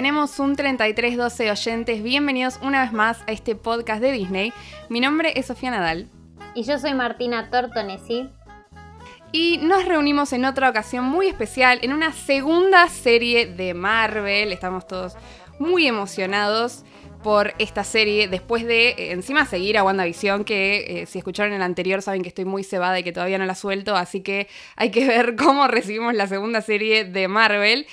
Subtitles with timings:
[0.00, 2.02] tenemos un 3312 oyentes.
[2.02, 4.50] Bienvenidos una vez más a este podcast de Disney.
[4.88, 6.08] Mi nombre es Sofía Nadal.
[6.54, 8.30] Y yo soy Martina Tortonesi.
[9.30, 14.52] Y nos reunimos en otra ocasión muy especial, en una segunda serie de Marvel.
[14.52, 15.16] Estamos todos
[15.58, 16.86] muy emocionados
[17.22, 21.60] por esta serie después de eh, encima seguir a WandaVision que eh, si escucharon el
[21.60, 24.90] anterior saben que estoy muy cebada y que todavía no la suelto así que hay
[24.90, 27.86] que ver cómo recibimos la segunda serie de Marvel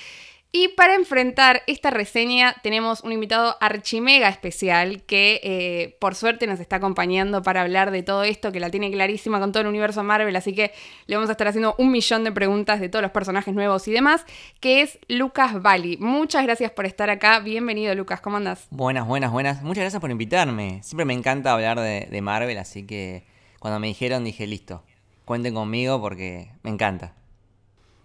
[0.50, 6.58] y para enfrentar esta reseña tenemos un invitado archimega especial que eh, por suerte nos
[6.58, 10.02] está acompañando para hablar de todo esto, que la tiene clarísima con todo el universo
[10.02, 10.72] Marvel, así que
[11.06, 13.92] le vamos a estar haciendo un millón de preguntas de todos los personajes nuevos y
[13.92, 14.24] demás,
[14.60, 15.98] que es Lucas Bali.
[15.98, 18.68] Muchas gracias por estar acá, bienvenido Lucas, ¿cómo andas?
[18.70, 20.80] Buenas, buenas, buenas, muchas gracias por invitarme.
[20.82, 23.24] Siempre me encanta hablar de, de Marvel, así que
[23.58, 24.82] cuando me dijeron dije listo,
[25.26, 27.17] cuenten conmigo porque me encanta.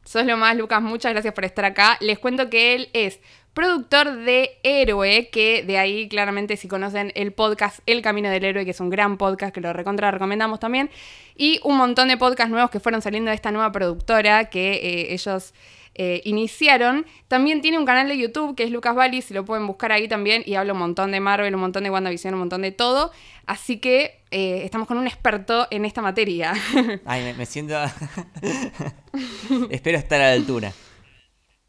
[0.03, 0.81] Sos lo más, Lucas.
[0.81, 1.97] Muchas gracias por estar acá.
[2.01, 3.19] Les cuento que él es
[3.53, 8.65] productor de Héroe, que de ahí claramente si conocen el podcast El Camino del Héroe,
[8.65, 10.89] que es un gran podcast que lo recontra recomendamos también,
[11.35, 15.13] y un montón de podcasts nuevos que fueron saliendo de esta nueva productora que eh,
[15.13, 15.53] ellos
[15.95, 17.05] eh, iniciaron.
[17.27, 20.07] También tiene un canal de YouTube que es Lucas Bali, si lo pueden buscar ahí
[20.07, 23.11] también, y habla un montón de Marvel, un montón de WandaVision, un montón de todo.
[23.45, 26.53] Así que eh, estamos con un experto en esta materia.
[27.05, 27.75] Ay, me, siento...
[29.69, 30.73] Espero estar a la altura.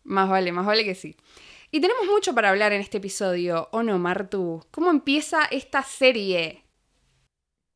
[0.05, 1.16] Más vale, más vale que sí.
[1.70, 4.64] Y tenemos mucho para hablar en este episodio, ¿o no, Martu?
[4.70, 6.64] ¿Cómo empieza esta serie?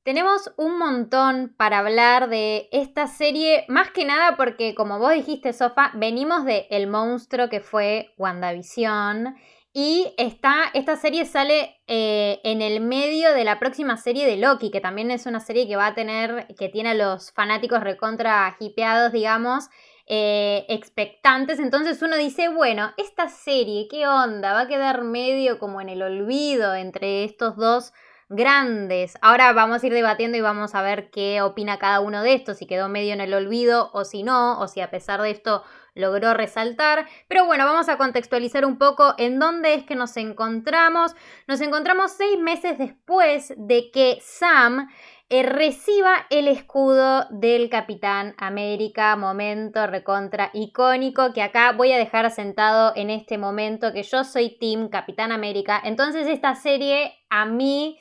[0.09, 5.53] Tenemos un montón para hablar de esta serie, más que nada porque, como vos dijiste,
[5.53, 9.37] Sofa, venimos de El monstruo que fue WandaVision.
[9.75, 14.71] Y está, esta serie sale eh, en el medio de la próxima serie de Loki,
[14.71, 18.57] que también es una serie que va a tener, que tiene a los fanáticos recontra
[18.61, 19.69] hipeados, digamos,
[20.07, 21.59] eh, expectantes.
[21.59, 24.55] Entonces uno dice, bueno, esta serie, ¿qué onda?
[24.55, 27.93] Va a quedar medio como en el olvido entre estos dos
[28.29, 29.17] grandes.
[29.23, 32.59] Ahora vamos a ir debatiendo y vamos a ver qué opina cada uno de estos,
[32.59, 35.63] si quedó medio en el olvido o si no, o si a pesar de esto
[35.95, 37.07] logró resaltar.
[37.29, 41.15] Pero bueno, vamos a contextualizar un poco en dónde es que nos encontramos.
[41.47, 44.89] Nos encontramos seis meses después de que Sam
[45.31, 52.25] eh, reciba el escudo del Capitán América, momento recontra icónico que acá voy a dejar
[52.25, 55.81] asentado en este momento que yo soy Team Capitán América.
[55.85, 57.99] Entonces esta serie a mí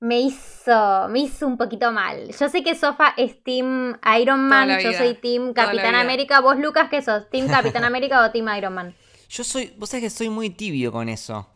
[0.00, 2.34] me hizo, me hizo un poquito mal.
[2.38, 6.40] Yo sé que Sofa es Team Iron Man, yo soy Team Capitán América.
[6.40, 7.28] ¿Vos, Lucas, qué sos?
[7.30, 8.94] ¿Team Capitán América o Team Iron Man?
[9.28, 11.46] Yo soy, vos sabés que soy muy tibio con eso.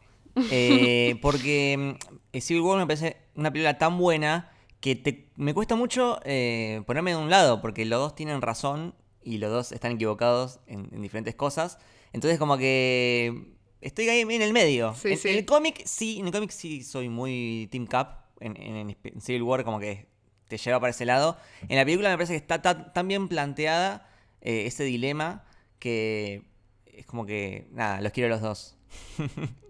[0.50, 1.96] Eh, porque
[2.32, 4.50] mm, Civil War me parece una película tan buena
[4.80, 9.38] que me cuesta mucho eh, ponerme de un lado, porque los dos tienen razón y
[9.38, 11.78] los dos están equivocados en, diferentes cosas.
[12.12, 14.94] Entonces como que estoy ahí en el medio.
[15.02, 19.42] en, en, el cómic sí, en el cómic sí soy muy Team Cap, en, Civil
[19.42, 20.06] War como que
[20.48, 21.36] te lleva para ese lado.
[21.68, 22.60] En la película me parece que está
[22.92, 24.08] tan, bien planteada
[24.40, 25.44] eh, ese dilema
[25.78, 26.42] que
[26.86, 28.76] es como que, nada, los quiero los dos.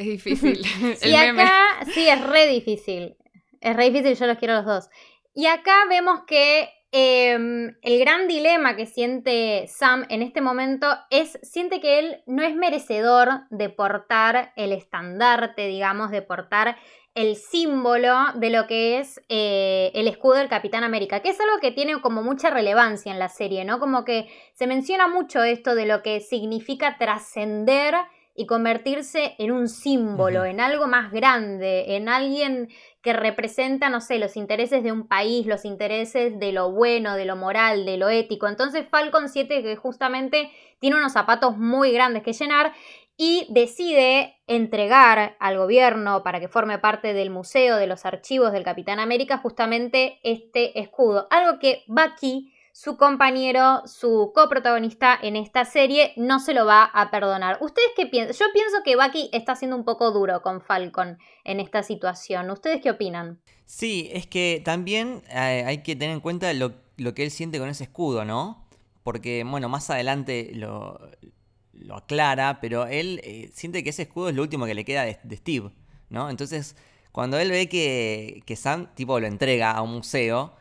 [0.00, 0.62] Es difícil.
[1.02, 3.18] y acá, sí, es re difícil.
[3.60, 4.88] Es re difícil, yo los quiero los dos.
[5.34, 11.38] Y acá vemos que em, el gran dilema que siente Sam en este momento es,
[11.42, 16.78] siente que él no es merecedor de portar el estandarte, digamos, de portar
[17.14, 21.58] el símbolo de lo que es eh, el escudo del Capitán América, que es algo
[21.60, 23.80] que tiene como mucha relevancia en la serie, ¿no?
[23.80, 27.94] Como que se menciona mucho esto de lo que significa trascender
[28.36, 32.68] y convertirse en un símbolo, en algo más grande, en alguien
[33.02, 37.24] que representa, no sé, los intereses de un país, los intereses de lo bueno, de
[37.24, 38.46] lo moral, de lo ético.
[38.46, 42.72] Entonces Falcon 7 que justamente tiene unos zapatos muy grandes que llenar
[43.22, 48.64] y decide entregar al gobierno para que forme parte del museo de los archivos del
[48.64, 51.28] Capitán América justamente este escudo.
[51.30, 57.10] Algo que Bucky, su compañero, su coprotagonista en esta serie, no se lo va a
[57.10, 57.58] perdonar.
[57.60, 58.34] ¿Ustedes qué piensan?
[58.34, 62.50] Yo pienso que Bucky está siendo un poco duro con Falcon en esta situación.
[62.50, 63.38] ¿Ustedes qué opinan?
[63.66, 67.58] Sí, es que también eh, hay que tener en cuenta lo, lo que él siente
[67.58, 68.66] con ese escudo, ¿no?
[69.02, 70.98] Porque, bueno, más adelante lo,
[71.80, 75.04] lo aclara, pero él eh, siente que ese escudo es lo último que le queda
[75.04, 75.70] de, Steve,
[76.08, 76.30] ¿no?
[76.30, 76.76] Entonces,
[77.12, 80.54] cuando él ve que, que Sam, tipo, lo entrega a un museo,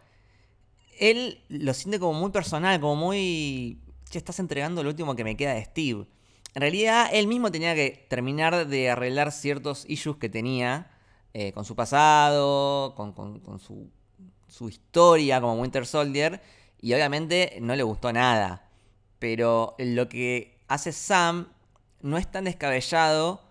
[0.99, 3.79] él lo siente como muy personal, como muy...
[4.09, 6.07] Che, estás entregando lo último que me queda de Steve.
[6.55, 10.91] En realidad, él mismo tenía que terminar de arreglar ciertos issues que tenía
[11.33, 13.91] eh, con su pasado, con, con su,
[14.47, 16.41] su historia como Winter Soldier,
[16.81, 18.67] y obviamente no le gustó nada.
[19.19, 21.49] Pero lo que hace Sam
[22.01, 23.41] no es tan descabellado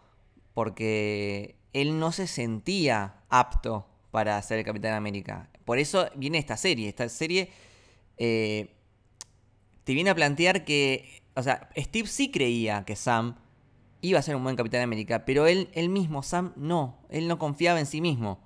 [0.55, 5.51] porque él no se sentía apto para ser el Capitán América.
[5.65, 6.89] Por eso viene esta serie.
[6.89, 7.51] Esta serie
[8.17, 8.75] eh,
[9.85, 13.37] te viene a plantear que, o sea, Steve sí creía que Sam
[14.01, 17.05] iba a ser un buen Capitán América, pero él, él mismo, Sam, no.
[17.11, 18.41] Él no confiaba en sí mismo.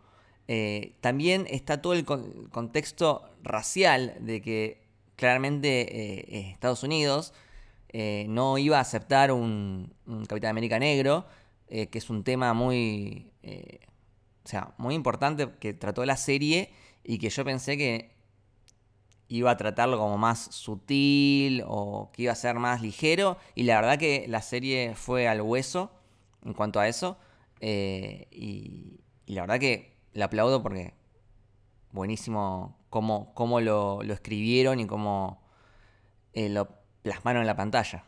[0.49, 4.83] Eh, también está todo el contexto racial de que
[5.17, 7.33] claramente eh, Estados Unidos
[7.93, 11.27] no iba a aceptar un, un Capitán América negro
[11.75, 13.81] eh, que es un tema muy, eh,
[14.45, 16.71] o sea, muy importante que trató la serie
[17.03, 18.15] y que yo pensé que
[19.29, 23.39] iba a tratarlo como más sutil o que iba a ser más ligero.
[23.55, 25.91] Y la verdad que la serie fue al hueso
[26.45, 27.17] en cuanto a eso
[27.61, 30.93] eh, y, la verdad que la aplaudo porque
[31.91, 35.41] buenísimo cómo, cómo lo, lo, escribieron y cómo
[36.35, 36.69] lo
[37.03, 38.05] plasmaron en la pantalla.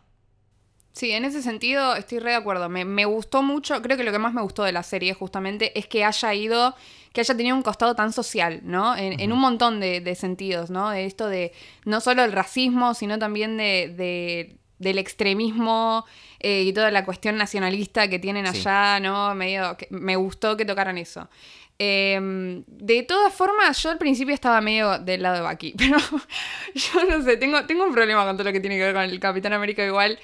[0.94, 2.68] Sí, en ese sentido estoy re de acuerdo.
[2.68, 5.88] Me, gustó mucho, creo que lo que más me gustó de la serie justamente es
[5.88, 6.76] que haya ido,
[7.12, 8.96] que haya tenido un costado tan social, ¿no?
[8.96, 10.90] En, un montón de, sentidos, ¿no?
[10.90, 11.52] De esto de
[11.84, 16.04] no solo el racismo, sino también de, del extremismo
[16.38, 19.34] eh, y toda la cuestión nacionalista que tienen allá, ¿no?
[19.34, 21.28] Medio, me gustó que tocaran eso.
[21.78, 25.98] Em, de todas formas, yo al principio estaba medio del lado de Bucky, pero
[26.74, 29.02] yo no sé, tengo, tengo un problema con todo lo que tiene que ver con
[29.02, 30.18] el Capitán América igual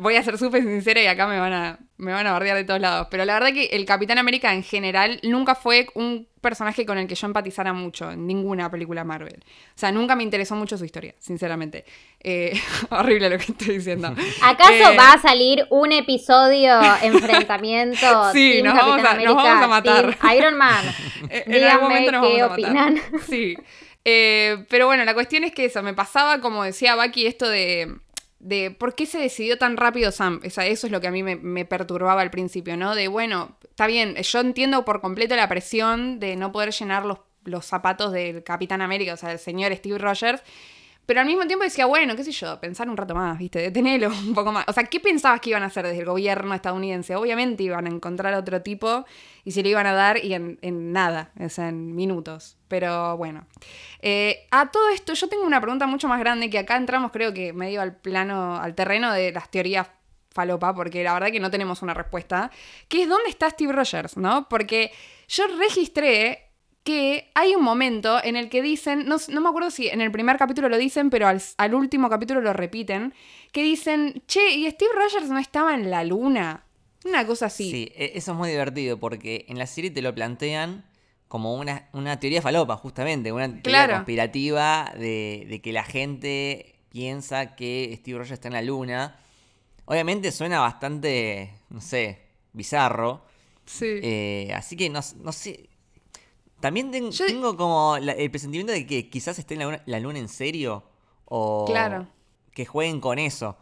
[0.00, 2.64] voy a ser súper sincera y acá me van a me van a bardear de
[2.64, 3.08] todos lados.
[3.10, 7.06] Pero la verdad que el Capitán América en general nunca fue un personaje con el
[7.06, 9.42] que yo empatizara mucho en ninguna película Marvel.
[9.42, 11.84] O sea, nunca me interesó mucho su historia, sinceramente.
[12.20, 12.52] Eh,
[12.90, 14.14] horrible lo que estoy diciendo.
[14.42, 18.06] ¿Acaso eh, va a salir un episodio enfrentamiento?
[18.32, 20.18] sí, nos vamos, a, nos vamos, a, matar.
[20.36, 20.84] Iron Man.
[21.30, 23.00] en algún momento nos qué opinan.
[23.26, 23.56] Sí.
[24.08, 27.96] Eh, pero bueno, la cuestión es que eso, me pasaba, como decía Bucky, esto de
[28.46, 30.40] de por qué se decidió tan rápido Sam.
[30.42, 32.94] eso es lo que a mí me, perturbaba al principio, ¿no?
[32.94, 37.18] De, bueno, está bien, yo entiendo por completo la presión de no poder llenar los,
[37.44, 40.42] los zapatos del Capitán América, o sea, del señor Steve Rogers,
[41.06, 43.58] pero al mismo tiempo decía, bueno, qué sé yo, pensar un rato más, ¿viste?
[43.58, 44.64] Detenelo un poco más.
[44.68, 47.16] O sea, ¿qué pensabas que iban a hacer desde el gobierno estadounidense?
[47.16, 49.04] Obviamente iban a encontrar otro tipo
[49.44, 50.58] y se le iban a dar y en,
[50.92, 52.55] nada, o sea, en minutos.
[52.68, 53.46] Pero bueno.
[54.00, 57.32] Eh, a todo esto, yo tengo una pregunta mucho más grande que acá entramos, creo
[57.32, 59.88] que medio al plano, al terreno de las teorías
[60.36, 62.50] falopa, porque la verdad que no tenemos una respuesta,
[62.88, 64.48] que es dónde está Steve Rogers, ¿no?
[64.48, 64.92] Porque
[65.28, 66.46] yo registré
[66.84, 70.36] que hay un momento en el que dicen, no, me acuerdo si en el primer
[70.36, 73.12] capítulo lo dicen, pero al, último capítulo lo repiten,
[73.50, 76.64] que dicen, che, ¿y Steve Rogers no estaba en la luna?
[77.04, 77.70] Una cosa así.
[77.70, 80.84] Sí, e, eso es muy divertido porque en la serie te lo plantean
[81.28, 87.56] como una, una teoría falopa, justamente, una teoría conspirativa de, de, que la gente piensa
[87.56, 89.18] que Steve Rogers está en la luna.
[89.84, 92.20] Obviamente suena bastante, no sé,
[92.52, 93.22] bizarro.
[93.64, 94.00] Sí.
[94.02, 95.68] Eh, así que no, no sé
[96.60, 100.84] también tengo como el presentimiento de que quizás esté en la luna, en serio.
[101.26, 101.66] O
[102.52, 103.56] que jueguen con eso.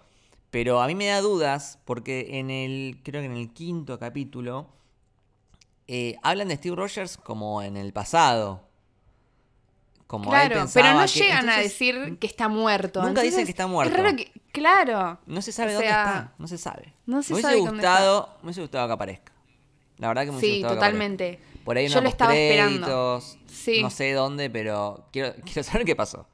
[0.51, 4.69] Pero a mí me da dudas porque en el, creo que en el quinto capítulo,
[5.87, 8.69] eh, hablan de Steve Rogers como en el pasado.
[10.07, 13.03] Como claro, pero no llegan a decir que está muerto.
[13.03, 13.97] Nunca dicen que está muerto.
[14.53, 15.19] claro.
[15.27, 16.95] No se sabe dónde está, no se sabe.
[17.07, 19.33] No se me hubiese gustado, Me hubiese gustado que aparezca.
[19.99, 21.41] La verdad que me hubiese sí, totalmente.
[21.65, 23.23] Por ahí Yo lo estaba esperando.
[23.81, 26.29] No sé dónde, pero quiero, quiero saber qué pasó.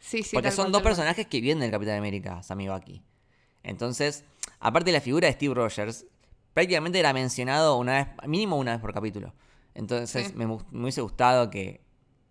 [0.00, 0.30] Sí, sí.
[0.34, 3.02] Porque son dos personajes que vienen del Capitán América, Sammy Bucky.
[3.62, 4.24] Entonces,
[4.58, 6.06] aparte de la figura de Steve Rogers,
[6.58, 9.32] prácticamente era mencionado una vez, mínimo una vez por capítulo.
[9.76, 11.80] Entonces, me, me hubiese gustado que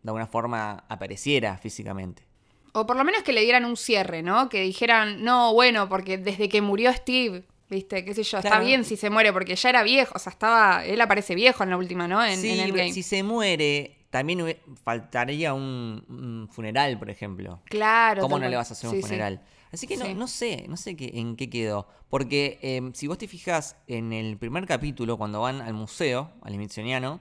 [0.03, 2.27] de alguna forma apareciera físicamente.
[2.73, 4.49] O por lo menos que le dieran un cierre, ¿no?
[4.49, 8.03] Que dijeran, no, bueno, porque desde que murió Steve ¿Viste?
[8.03, 8.37] ¿Qué sé yo?
[8.37, 10.13] Está bien si se muere, porque ya era viejo.
[10.15, 10.85] O sea, estaba.
[10.85, 12.23] Él aparece viejo en la última, ¿no?
[12.23, 17.59] En, sí, si se muere, también faltaría un, funeral, por ejemplo.
[17.65, 18.21] Claro.
[18.21, 19.41] ¿Cómo no le vas a hacer un funeral?
[19.71, 21.87] Así que no, no sé, no sé qué, en qué quedó.
[22.09, 26.53] Porque em, si vos te fijas en el primer capítulo, cuando van al museo, al
[26.53, 27.19] Smithsoniano,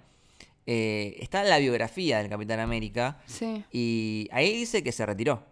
[0.67, 3.21] eh, está la biografía del Capitán América.
[3.27, 3.65] Sí.
[3.73, 5.45] Y ahí dice que se retiró.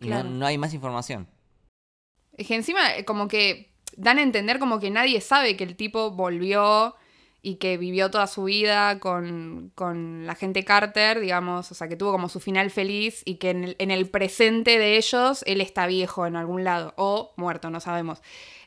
[0.00, 1.26] Y no, no hay más información.
[2.36, 5.76] Es que encima, eh, como que dan a entender como que nadie sabe que el
[5.76, 6.94] tipo volvió
[7.48, 11.96] y que vivió toda su vida con, con, la gente Carter, digamos, o sea, que
[11.96, 16.26] tuvo como su final feliz y que en el, presente de ellos él está viejo
[16.26, 18.20] en algún lado o muerto, no sabemos.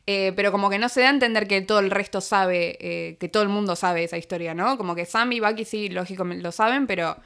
[0.07, 3.17] Eh, pero como que no se da a entender que todo el resto sabe, eh,
[3.19, 4.79] que todo el mundo sabe esa historia, ¿no?
[4.79, 7.17] Como que Sam y Bucky sí, lógico, lo saben, pero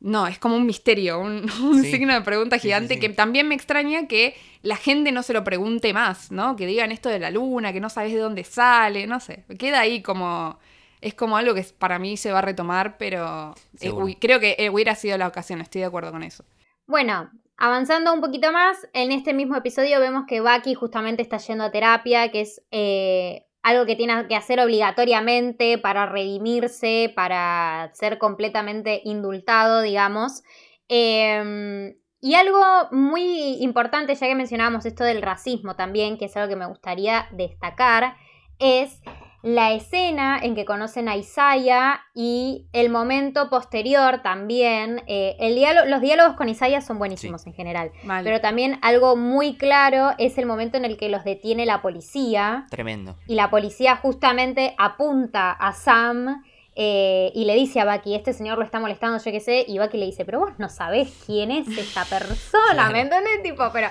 [0.00, 1.46] no, es como un misterio, un,
[1.82, 5.92] signo de pregunta gigante que también me extraña que la gente no se lo pregunte
[5.92, 6.56] más, ¿no?
[6.56, 9.44] Que digan esto de la luna, que no sabes de dónde sale, no sé.
[9.58, 10.58] Queda ahí como...
[11.00, 14.70] Es como algo que para mí se va a retomar, pero eh, creo que eh,
[14.70, 16.44] hubiera sido la ocasión, estoy de acuerdo con eso.
[16.86, 21.64] Bueno, avanzando un poquito más, en este mismo episodio vemos que Bucky justamente está yendo
[21.64, 28.18] a terapia, que es eh, algo que tiene que hacer obligatoriamente para redimirse, para ser
[28.18, 30.44] completamente indultado, digamos.
[30.88, 32.60] Em, y algo
[32.92, 37.28] muy importante, ya que mencionábamos esto del racismo también, que es algo que me gustaría
[37.32, 38.16] destacar,
[38.58, 39.00] es
[39.46, 45.04] la escena en que conocen a Isaiah y el momento posterior también.
[45.06, 45.56] Eh, el
[45.88, 47.92] los diálogos con Isaiah son buenísimos en general.
[48.24, 52.66] Pero también algo muy claro es el momento en el que los detiene la policía.
[52.70, 53.14] Tremendo.
[53.28, 56.42] Y la policía justamente apunta a Sam.
[56.74, 59.78] Eh, y le dice a Bucky, este señor lo está molestando, yo qué sé, y
[59.78, 63.42] Bucky le dice, pero vos no sabés quién es esta persona, ¿me entendés?
[63.42, 63.88] Tipo, pero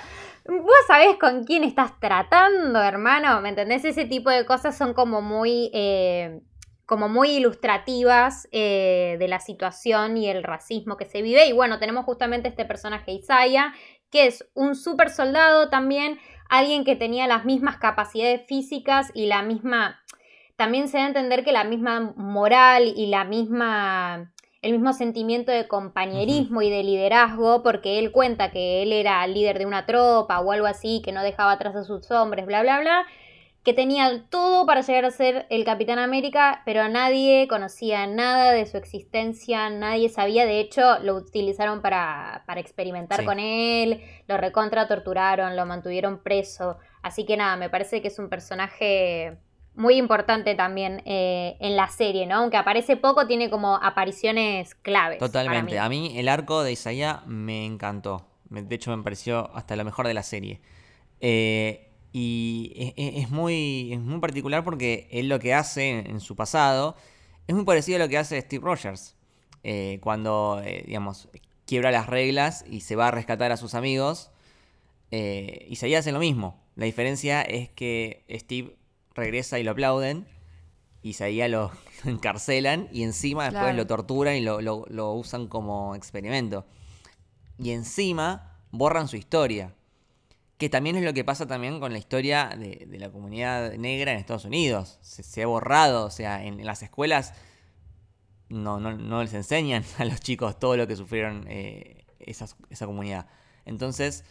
[0.47, 3.85] vos sabés con quién estás tratando, hermano, ¿me entendés?
[3.85, 6.41] Ese tipo de cosas son como muy, eh,
[6.85, 11.47] como muy ilustrativas eh, de la situación y el racismo que se vive.
[11.47, 13.73] Y bueno, tenemos justamente este personaje Isaiah,
[14.11, 19.41] que es un super soldado también, alguien que tenía las mismas capacidades físicas y la
[19.41, 20.01] misma...
[20.57, 24.31] También se da a entender que la misma moral y la misma
[24.65, 29.59] el mismo sentimiento de compañerismo y de liderazgo, porque él cuenta que él era líder
[29.59, 32.79] de una tropa o algo así, que no dejaba atrás a sus hombres, bla, bla,
[32.79, 33.05] bla,
[33.63, 38.65] que tenía todo para llegar a ser el Capitán América, pero nadie conocía nada de
[38.65, 44.87] su existencia, nadie sabía, de hecho lo utilizaron para, para experimentar con él, lo recontra
[44.87, 49.37] torturaron, lo mantuvieron preso, así que nada, me parece que es un personaje
[49.75, 52.35] muy importante también eh, en la serie, ¿no?
[52.35, 55.19] Aunque aparece poco, tiene como apariciones claves.
[55.19, 55.79] Totalmente.
[55.79, 58.25] A mí el arco de Isaiah me encantó.
[58.49, 60.61] De hecho, me pareció hasta lo mejor de la serie.
[61.19, 66.95] Eh, y es, muy, es muy particular porque él lo que hace en, su pasado
[67.47, 69.17] es muy parecido a lo que hace Steve Rogers.
[69.63, 71.27] Eh, cuando, digamos,
[71.65, 74.31] quiebra las reglas y se va a rescatar a sus amigos.
[75.11, 76.63] Isaiah hace lo mismo.
[76.75, 78.75] La diferencia es que Steve
[79.15, 80.27] regresa y lo aplauden.
[81.01, 81.71] Y Isaías lo,
[82.03, 86.65] encarcelan y encima después lo torturan y lo, usan como experimento.
[87.57, 89.73] Y encima borran su historia.
[90.57, 94.19] Que también es lo que pasa también con la historia de, la comunidad negra en
[94.19, 94.99] Estados Unidos.
[95.01, 97.33] Se, ha borrado, o sea, en, las escuelas
[98.47, 102.47] no, no, les enseñan a los chicos todo lo que sufrieron eh, esa,
[102.85, 103.27] comunidad.
[103.65, 104.23] Entonces,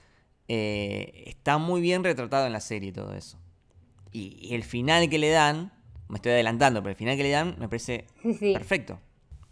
[0.49, 3.39] eh, está muy bien retratado en la serie todo eso.
[4.15, 5.73] Y, el final que le dan,
[6.09, 8.07] me estoy adelantando, pero el final que le dan me parece
[8.55, 8.99] perfecto.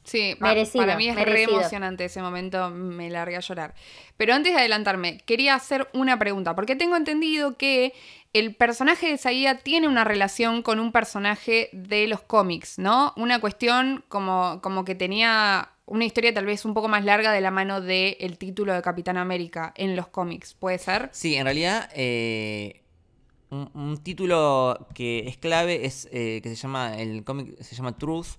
[0.05, 3.75] Sí, para mí es re emocionante ese momento, me largué a llorar.
[4.17, 7.93] Pero antes de adelantarme, quería hacer una pregunta, porque tengo entendido que
[8.33, 13.13] el personaje de Saía tiene una relación con un personaje de los cómics, ¿no?
[13.17, 17.41] Una cuestión como, como que tenía una historia tal vez un poco más larga de
[17.41, 21.11] la mano del título de Capitán América en los cómics, ¿puede ser?
[21.13, 22.82] Sí, en realidad eh,
[23.53, 28.39] un, título que es clave es eh, que se llama, el cómic se llama Truth,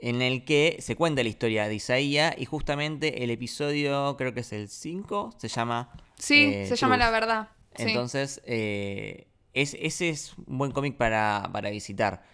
[0.00, 4.40] en el que se cuenta la historia de Isaías y justamente el episodio, creo que
[4.40, 5.92] es el 5, se llama...
[6.18, 7.50] Sí, eh, se llama La Verdad.
[7.76, 12.24] Entonces, eh, es, ese es un buen cómic para, para, visitar.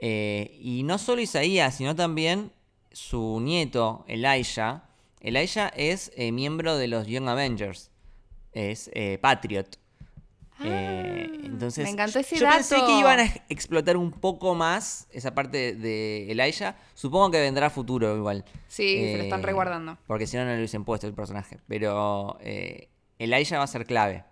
[0.00, 2.52] y no solo Isaías, sino también
[2.90, 4.88] su nieto, Elijah.
[5.20, 7.90] Elijah es miembro de los Young Avengers.
[8.52, 8.90] Es
[9.20, 9.78] Patriot.
[10.62, 12.56] Eh, ah, entonces, me encantó ese yo dato.
[12.56, 16.76] pensé que iban a explotar un poco más esa parte de Elijah.
[16.94, 18.44] Supongo que vendrá futuro igual.
[18.68, 19.98] Sí, se lo están eh, reguardando.
[20.06, 21.58] Porque si no, no lo hubiesen puesto el personaje.
[21.66, 22.88] Pero eh,
[23.18, 24.24] Elijah va a ser clave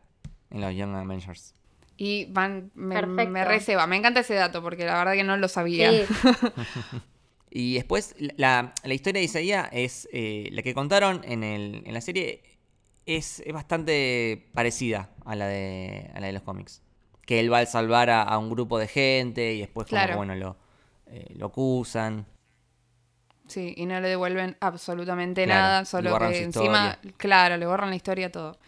[0.51, 1.55] en los Young Avengers.
[1.97, 3.87] Y van, me, me receba.
[3.87, 5.91] Me encanta ese dato porque la verdad que no lo sabía.
[7.51, 12.01] y después, la, la, historia de Isaías es la que contaron en, el, en la
[12.01, 12.43] serie
[13.09, 16.83] es, bastante parecida a la, de, a la de los cómics.
[17.27, 20.57] Que él va a salvar a, un grupo de gente y después como, bueno, lo,
[21.07, 22.27] eh, lo acusan.
[23.47, 28.31] Sí, y no le devuelven absolutamente nada, solo que encima, claro, le borran la historia
[28.31, 28.59] todo.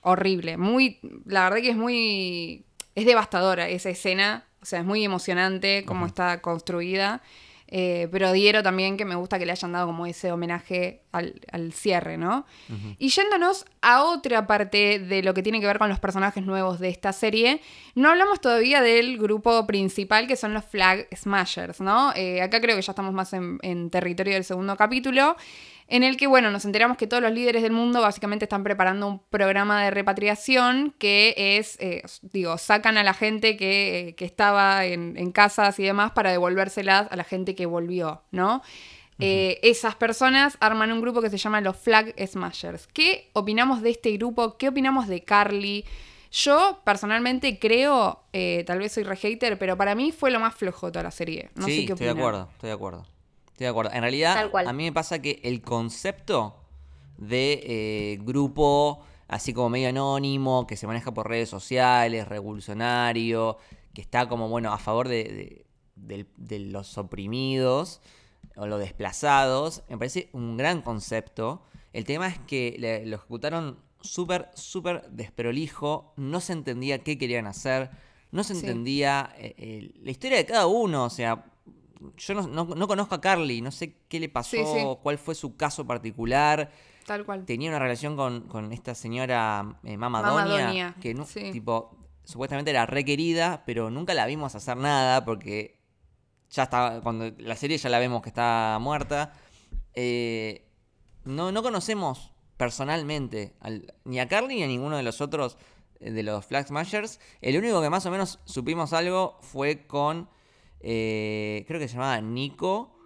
[0.00, 5.04] Horrible, muy, la verdad que es muy, es devastadora esa escena, o sea, es muy
[5.04, 7.22] emocionante cómo está construida.
[7.74, 11.72] Eh, pero Diero también, que me gusta que le hayan dado como ese homenaje al,
[11.72, 12.44] cierre, ¿no?
[12.98, 16.80] Y yéndonos a otra parte de lo que tiene que ver con los personajes nuevos
[16.80, 17.62] de esta serie,
[17.94, 22.12] no hablamos todavía del grupo principal, que son los Flag Smashers, ¿no?
[22.14, 25.36] Eh, acá creo que ya estamos más en, territorio del segundo capítulo.
[25.92, 29.06] En el que, bueno, nos enteramos que todos los líderes del mundo básicamente están preparando
[29.06, 35.32] un programa de repatriación que es, eh, digo, sacan a la gente que, estaba en,
[35.32, 38.62] casas y demás para devolvérselas a la gente que volvió, ¿no?
[39.18, 42.86] Eh, esas personas arman un grupo que se llama los Flag Smashers.
[42.86, 44.56] ¿Qué opinamos de este grupo?
[44.56, 45.84] ¿Qué opinamos de Carly?
[46.30, 50.54] Yo personalmente creo, eh, tal vez soy re hater, pero para mí fue lo más
[50.54, 51.50] flojo de toda la serie.
[51.54, 53.11] No sí, sé qué estoy de acuerdo, estoy de acuerdo.
[53.52, 53.92] Estoy de acuerdo.
[53.92, 56.56] En realidad, a mí me pasa que el concepto
[57.18, 63.58] de eh, grupo, así como medio anónimo, que se maneja por redes sociales, revolucionario,
[63.94, 65.66] que está como, bueno, a favor de,
[66.48, 68.00] los oprimidos
[68.56, 71.62] o los desplazados, me parece un gran concepto.
[71.92, 77.90] El tema es que lo ejecutaron súper, súper desprolijo, no se entendía qué querían hacer,
[78.30, 81.51] no se entendía eh, la historia de cada uno, o sea,
[82.16, 86.70] yo no, conozco a Carly, no sé qué le pasó, cuál fue su caso particular.
[87.06, 87.44] Tal cual.
[87.44, 93.64] Tenía una relación con, esta señora eh, Mama, Doña, que no, tipo, supuestamente era requerida,
[93.66, 95.80] pero nunca la vimos hacer nada porque
[96.50, 99.32] ya está, cuando la serie ya la vemos que está muerta.
[99.94, 100.68] Eh,
[101.24, 103.54] no, no conocemos personalmente
[104.04, 105.56] ni a Carly ni a ninguno de los otros
[106.00, 107.20] eh, de los Flag Smashers.
[107.40, 110.28] El único que más o menos supimos algo fue con
[110.82, 112.98] eh, creo que se llamaba Nico,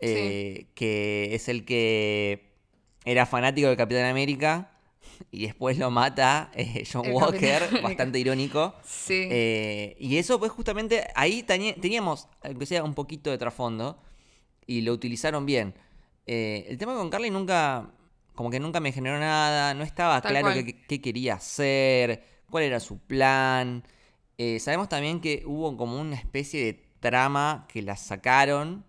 [0.00, 2.52] eh, que es el que
[3.04, 4.72] era fanático del Capitán América
[5.30, 8.74] y después lo mata eh, John Walker, bastante irónico.
[9.08, 14.02] y eso pues justamente ahí teníamos, aunque sea un poquito de trasfondo,
[14.66, 15.74] y lo utilizaron bien.
[16.26, 17.92] el tema con Carly nunca,
[18.34, 20.48] como que nunca me generó nada, no estaba claro
[20.88, 23.84] qué, quería hacer, cuál era su plan.
[24.58, 28.82] sabemos también que hubo como una especie de trama que la sacaron,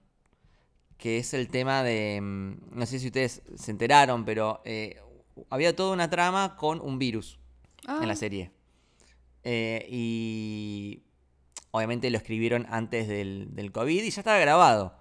[0.97, 5.01] que es el tema de, mm, no sé si ustedes se enteraron, pero eh,
[5.49, 7.37] había toda una trama con un virus
[7.85, 8.15] en la ah.
[8.15, 8.51] serie.
[9.43, 11.03] Eh, y
[11.71, 14.95] obviamente lo escribieron antes del, COVID y ya estaba grabado.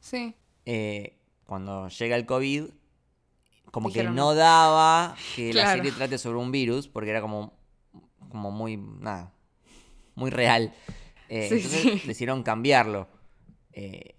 [0.00, 0.34] Sí.
[0.66, 2.64] Eh, cuando llega el COVID,
[3.70, 7.54] como que no daba que la serie trate sobre un virus, porque era como,
[8.28, 9.32] como muy, nada,
[10.14, 10.74] muy real.
[11.30, 13.08] Eh, entonces decidieron cambiarlo.
[13.72, 14.16] Eh,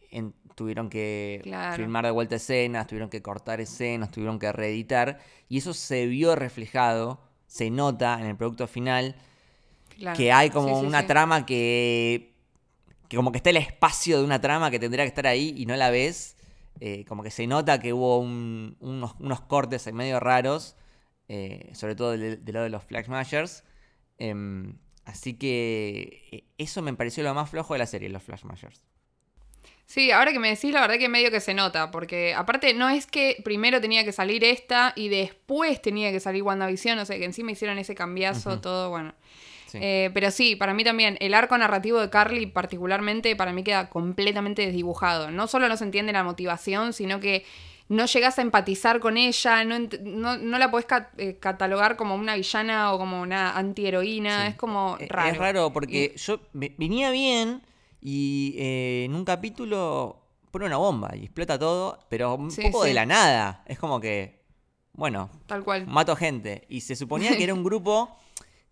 [0.56, 1.41] tuvieron que
[1.76, 5.19] filmar de vuelta escenas, tuvieron que cortar escenas, tuvieron que reeditar.
[5.50, 9.15] Y eso se vio reflejado, se nota en el producto final,
[10.15, 12.34] que hay como una trama que,
[13.10, 15.65] que como que está el espacio de una trama que tendría que estar ahí y
[15.65, 16.38] no la ves.
[16.80, 20.78] Eh, como que se nota que hubo unos, cortes en medio raros,
[21.74, 23.63] sobre todo del, lado de los Flag Smashers.
[25.12, 28.82] Así que eh, eso me pareció lo más flojo de la serie, los Flash Mashers.
[29.86, 32.88] Sí, ahora que me decís, la verdad que medio que se nota, porque aparte no
[32.88, 37.17] es que primero tenía que salir esta y después tenía que salir WandaVision, o sea
[37.17, 39.13] que encima hicieron ese cambiazo, todo, bueno.
[39.74, 43.89] Eh, pero sí, para mí también, el arco narrativo de Carly particularmente, para mí queda
[43.89, 45.30] completamente desdibujado.
[45.30, 47.45] No solo no se entiende la motivación, sino que
[47.92, 49.78] no llegas a empatizar con ella, no,
[50.38, 55.30] no, la podés eh, catalogar como una villana o como una antiheroína, es como raro.
[55.30, 57.62] Es raro porque yo venía bien
[58.00, 62.94] y eh, en un capítulo pone una bomba y explota todo, pero un poco de
[62.94, 63.62] la nada.
[63.68, 64.42] Es como que,
[64.94, 65.86] bueno, tal cual.
[65.86, 66.66] Mato gente.
[66.70, 68.18] Y se suponía que era un grupo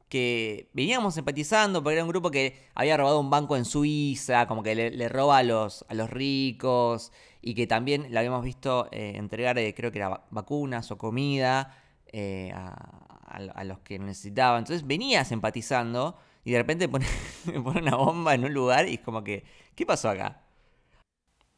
[0.07, 4.63] que veníamos empatizando porque era un grupo que había robado un banco en Suiza, como
[4.63, 9.13] que le, roba a los, a los ricos y que también le habíamos visto eh,
[9.15, 11.75] entregar, eh, creo que era vacunas o comida
[12.07, 14.59] eh, a, los que necesitaban.
[14.59, 17.05] Entonces venías empatizando y de repente pone,
[17.63, 19.43] pone una bomba en un lugar y es como que,
[19.75, 20.41] ¿qué pasó acá?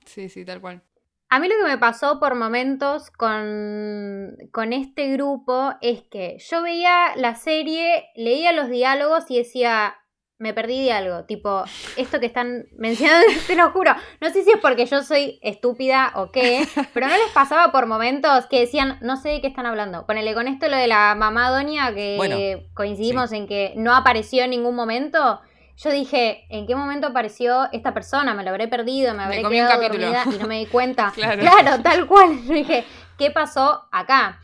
[0.06, 0.84] Sí, sí, tal cual.
[1.30, 6.62] A mí lo que me pasó por momentos con, con, este grupo es que yo
[6.62, 9.96] veía la serie, leía los diálogos y decía,
[10.42, 11.24] me perdí de algo.
[11.24, 11.64] Tipo,
[11.96, 13.94] esto que están mencionando, te lo juro.
[14.20, 17.86] No sé si es porque yo soy estúpida o qué, pero no les pasaba por
[17.86, 20.06] momentos que decían, no sé de qué están hablando.
[20.06, 24.50] Ponele con esto lo de la mamá Doña, que coincidimos en que no apareció en
[24.50, 25.40] ningún momento.
[25.78, 28.34] Yo dije, ¿en qué momento apareció esta persona?
[28.34, 31.12] Me lo habré perdido, me habré quedado dormida y no me di cuenta.
[31.16, 31.40] claro.
[31.40, 32.40] claro, tal cual.
[32.46, 32.84] Yo dije,
[33.18, 34.40] ¿qué pasó acá?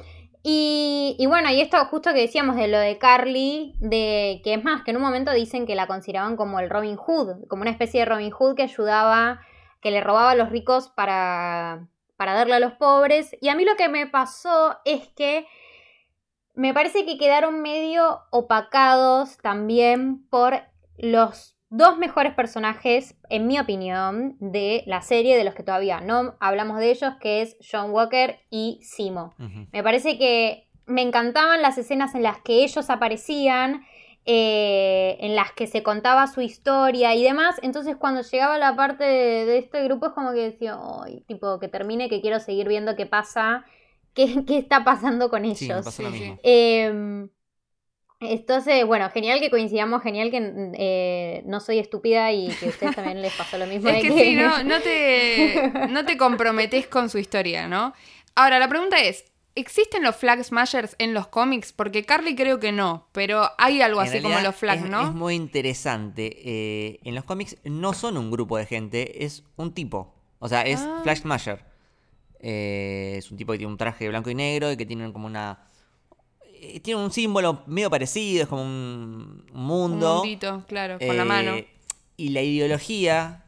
[0.50, 4.82] Y, bueno, y esto justo que decíamos de lo de Carly, de que es más,
[4.84, 8.00] que en un momento dicen que la consideraban como el Robin Hood, como una especie
[8.00, 9.42] de Robin Hood que ayudaba,
[9.82, 13.36] que le robaba a los ricos para, para darle a los pobres.
[13.42, 15.46] Y a mí lo que me pasó es que
[16.56, 20.62] me parece que quedaron medio opacados también por
[20.98, 26.36] los dos mejores personajes, en mi opinión, de la serie, de los que todavía no
[26.40, 29.34] hablamos de ellos, que es John Walker y Simo.
[29.72, 33.86] Me parece que me encantaban las escenas en las que ellos aparecían,
[34.26, 37.56] eh, en las que se contaba su historia y demás.
[37.62, 41.68] Entonces, cuando llegaba la parte de, este grupo, es como que decía, Ay, tipo, que
[41.68, 43.66] termine, que quiero seguir viendo qué pasa,
[44.14, 46.00] qué, qué está pasando con ellos.
[46.44, 47.30] Em,
[48.20, 52.96] entonces, bueno, genial que coincidamos, genial que eh, no soy estúpida y que a ustedes
[52.96, 53.90] también les pasó lo mismo.
[53.90, 57.94] es que, sí, no, no, te, no te comprometes con su historia, ¿no?
[58.34, 61.74] Ahora, la pregunta es, ¿existen los Flag Smashers en los cómics?
[61.74, 65.10] Porque Carly creo que no, pero hay algo así como los Flag, ¿no?
[65.10, 66.38] Es muy interesante.
[66.44, 70.16] Eh, en los cómics no son un grupo de gente, es un tipo.
[70.40, 71.02] O sea, es ah.
[71.04, 71.66] Flag Smasher.
[72.40, 75.28] Eh, es un tipo que tiene un traje blanco y negro y que tiene como
[75.28, 75.68] una
[76.84, 80.15] tiene un símbolo medio parecido, es como un mundo.
[80.15, 81.56] Un mundito, claro, con la mano.
[81.56, 81.67] Eh,
[82.17, 83.46] y la ideología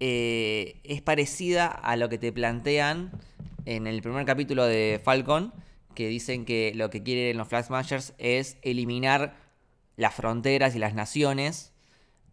[0.00, 3.10] eh, es parecida a lo que te plantean
[3.64, 5.52] en el primer capítulo de Falcon,
[5.94, 9.36] que dicen que lo que quieren los Flag Smashers es eliminar
[9.96, 11.72] las fronteras y las naciones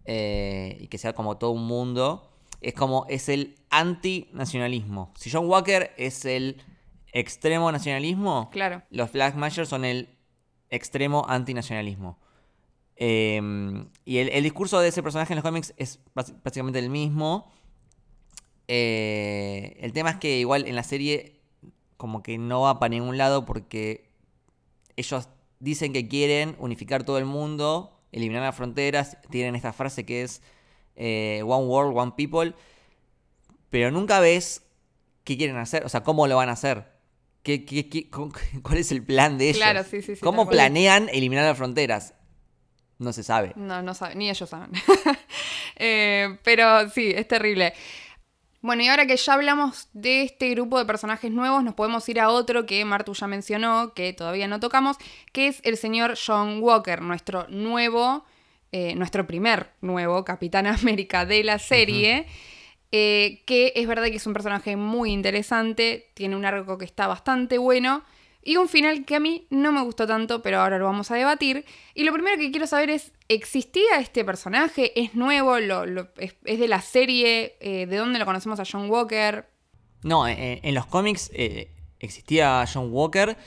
[0.06, 2.32] y que sea como todo un mundo.
[2.62, 5.14] Es como, es el antinacionalismo.
[5.16, 6.62] Si John Walker es el
[7.14, 8.84] extremo nacionalismo, claro.
[8.90, 10.10] los Flag Smashers son el
[10.70, 12.20] extremo antinacionalismo.
[12.96, 13.42] Eh,
[14.04, 17.52] y el, discurso de ese personaje en los cómics es básicamente el mismo.
[18.68, 21.40] Eh, el tema es que igual en la serie
[21.98, 24.10] como que no va para ningún lado porque
[24.96, 25.30] ellos
[25.60, 30.42] dicen que quieren unificar todo el mundo, eliminar las fronteras, tienen esta frase que es
[30.96, 32.54] eh, One World, One People,
[33.70, 34.64] pero nunca ves
[35.24, 36.99] qué quieren hacer, o sea, cómo lo van a hacer.
[37.44, 38.10] ¿Qué,
[38.62, 39.58] cuál es el plan de ellos?
[39.58, 40.22] Claro, sí, sí, sí.
[40.22, 42.14] ¿Cómo planean eliminar las fronteras?
[42.98, 43.54] No se sabe.
[43.56, 44.72] No, no sabe, ni ellos saben.
[45.82, 47.74] Eh, pero sí, es terrible.
[48.62, 52.20] Bueno, y ahora que ya hablamos de este grupo de personajes nuevos, nos podemos ir
[52.20, 54.98] a otro que Martu ya mencionó, que todavía no tocamos,
[55.32, 58.26] que es el señor John Walker, nuestro nuevo,
[58.74, 62.28] eh, nuestro primer nuevo Capitán América de la serie.
[62.92, 67.06] Eh, que es verdad que es un personaje muy interesante, tiene un arco que está
[67.06, 68.04] bastante bueno
[68.42, 71.16] y un final que a mí no me gustó tanto, pero ahora lo vamos a
[71.16, 71.66] debatir.
[71.94, 75.00] Y lo primero que quiero saber es, ¿existía este personaje?
[75.00, 75.58] ¿Es nuevo?
[76.18, 77.58] es, de la serie?
[77.60, 79.48] Eh, ¿De dónde lo conocemos a John Walker?
[80.02, 81.30] No, eh, en, los cómics
[82.00, 83.38] existía John Walker.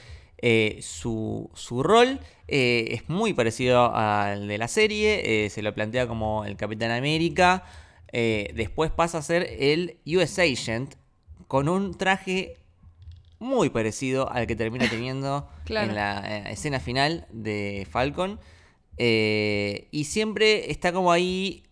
[0.79, 5.49] su, su, rol es muy parecido al de la serie.
[5.49, 7.65] se lo plantea como el Capitán América.
[8.15, 10.93] Eh, después pasa a ser el US Agent
[11.47, 12.57] con un traje
[13.39, 18.39] muy parecido al que termina teniendo en la eh, escena final de Falcon.
[18.97, 21.63] Eh, y siempre está como ahí,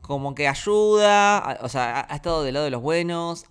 [0.00, 3.44] como que ayuda, o sea, ha, estado del lado de los buenos,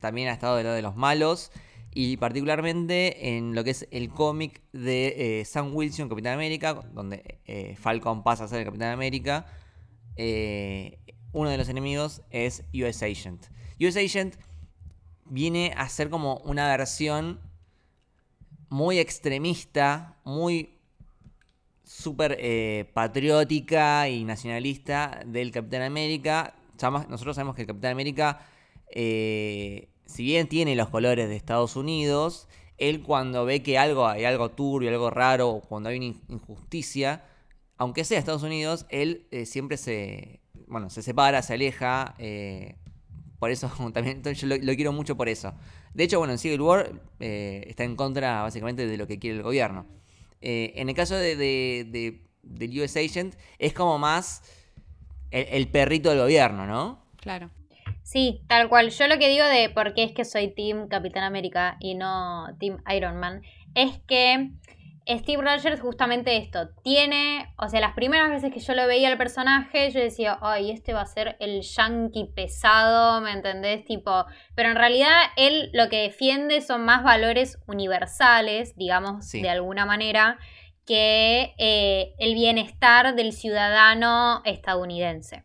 [0.00, 1.52] también ha estado del lado de los malos.
[1.92, 8.22] Y particularmente en lo que es el cómic de Sam Wilson, Capitán América, donde Falcon
[8.22, 9.46] pasa a ser el Capitán América
[11.32, 13.46] uno de los enemigos es US Agent.
[13.80, 14.36] US Agent
[15.24, 17.40] viene a ser como una versión
[18.68, 20.78] muy extremista, muy
[21.84, 26.54] súper eh, patriótica y nacionalista del Capitán América.
[27.08, 28.46] Nosotros sabemos que el Capitán América,
[28.90, 34.24] eh, si bien tiene los colores de Estados Unidos, él cuando ve que algo hay
[34.24, 37.24] algo turbio, algo raro, cuando hay una injusticia,
[37.76, 42.14] aunque sea Estados Unidos, él eh, siempre se, bueno, se separa, se aleja.
[42.18, 42.76] Eh,
[43.38, 45.54] por eso también yo lo, quiero mucho por eso.
[45.94, 49.36] De hecho, bueno, en Civil War eh, está en contra básicamente de lo que quiere
[49.36, 49.86] el gobierno.
[50.40, 54.42] Eh, en el caso de, del US Agent, es como más
[55.30, 57.02] el, perrito del gobierno, ¿no?
[57.20, 57.50] Claro.
[58.02, 58.90] Sí, tal cual.
[58.90, 62.46] Yo lo que digo de por qué es que soy Team Capitán América y no
[62.58, 63.42] Team Iron Man
[63.74, 64.50] es que
[65.08, 69.16] Steve Rogers justamente esto, tiene, o sea, las primeras veces que yo lo veía al
[69.16, 73.86] personaje, yo decía, ay, este va a ser el yankee pesado, ¿me entendés?
[73.86, 79.86] Tipo, pero en realidad él lo que defiende son más valores universales, digamos, de alguna
[79.86, 80.38] manera,
[80.84, 85.44] que eh, el bienestar del ciudadano estadounidense.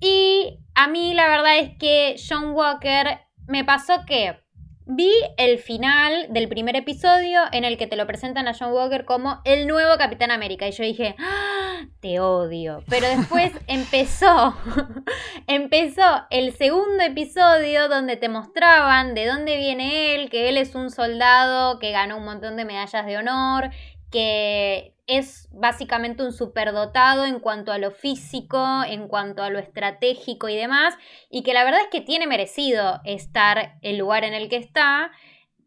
[0.00, 4.40] Y a mí la verdad es que John Walker me pasó que
[4.88, 9.04] Vi el final del primer episodio en el que te lo presentan a John Walker
[9.04, 12.84] como el nuevo Capitán América y yo dije, ¡Ah, te odio.
[12.88, 14.56] Pero después empezó,
[15.48, 20.90] empezó el segundo episodio donde te mostraban de dónde viene él, que él es un
[20.90, 23.70] soldado que ganó un montón de medallas de honor,
[24.10, 30.48] que es básicamente un superdotado en cuanto a lo físico, en cuanto a lo estratégico
[30.48, 30.94] y demás,
[31.30, 35.12] y que la verdad es que tiene merecido estar el lugar en el que está,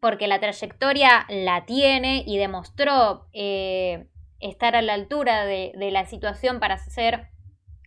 [0.01, 4.07] porque la trayectoria la tiene y demostró eh,
[4.39, 7.29] estar a la altura de, la situación para ser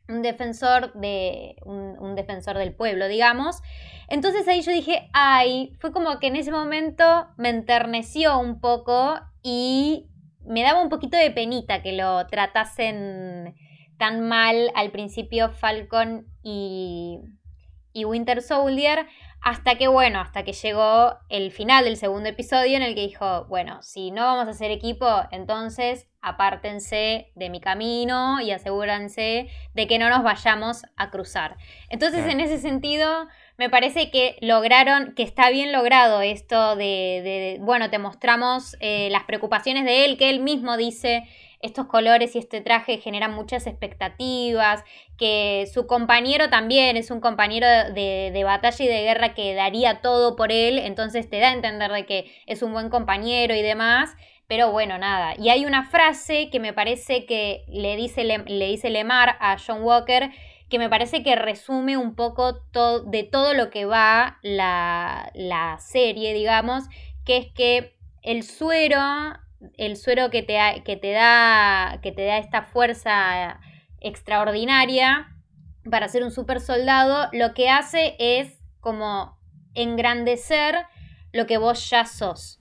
[0.09, 3.62] un defensor de un, defensor del pueblo, digamos.
[4.09, 9.19] Entonces ahí yo dije, ay, fue como que en ese momento me enterneció un poco
[9.43, 10.12] y
[10.46, 13.55] me daba un poquito de penita que lo tratasen
[13.98, 17.20] tan mal al principio Falcon y,
[17.92, 19.07] y Winter Soldier,
[19.40, 23.44] hasta que, bueno, hasta que llegó el final del segundo episodio en el que dijo,
[23.46, 29.87] bueno, si no vamos a hacer equipo, entonces apártense de mi camino y asegúrense de
[29.88, 31.57] que no nos vayamos a cruzar.
[31.88, 33.26] Entonces, en ese sentido,
[33.62, 39.22] me parece que lograron, que está bien logrado esto de, bueno, te mostramos eh, las
[39.22, 41.29] preocupaciones de él, que él mismo dice,
[41.61, 44.83] estos colores y este traje generan muchas expectativas,
[45.16, 50.01] que su compañero también es un compañero de, de, batalla y de guerra que daría
[50.01, 53.62] todo por él, entonces te da a entender de que es un buen compañero y
[53.62, 54.16] demás.
[54.48, 55.35] Pero bueno, nada.
[55.38, 59.83] Y hay una frase que me parece que le dice, le dice Lemar a John
[59.83, 60.31] Walker,
[60.72, 62.64] que me parece que resume un poco
[63.04, 66.85] de todo lo que va la, serie, digamos,
[67.26, 68.98] que es que el suero,
[69.76, 73.61] el suero que te, que te, da, que te da esta fuerza
[74.00, 75.37] extraordinaria
[75.90, 79.38] para ser un super soldado, lo que hace es como
[79.74, 80.87] engrandecer
[81.35, 82.56] lo que vos ya sos.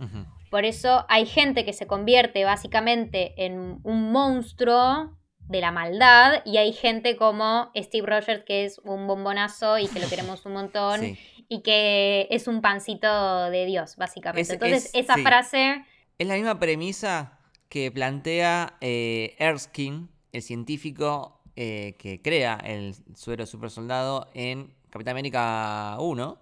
[0.50, 5.17] Por eso hay gente que se convierte básicamente en un monstruo
[5.52, 10.00] de la maldad y hay gente como Steve Rogers que es un bombonazo y que
[10.00, 11.18] lo queremos un montón
[11.50, 14.54] y que es un pancito de Dios, básicamente.
[14.54, 15.84] Entonces, esa frase...
[16.18, 23.46] Es la misma premisa que plantea eh, Erskine, el científico eh, que crea el suero
[23.46, 26.38] super soldado en Capitán América 1,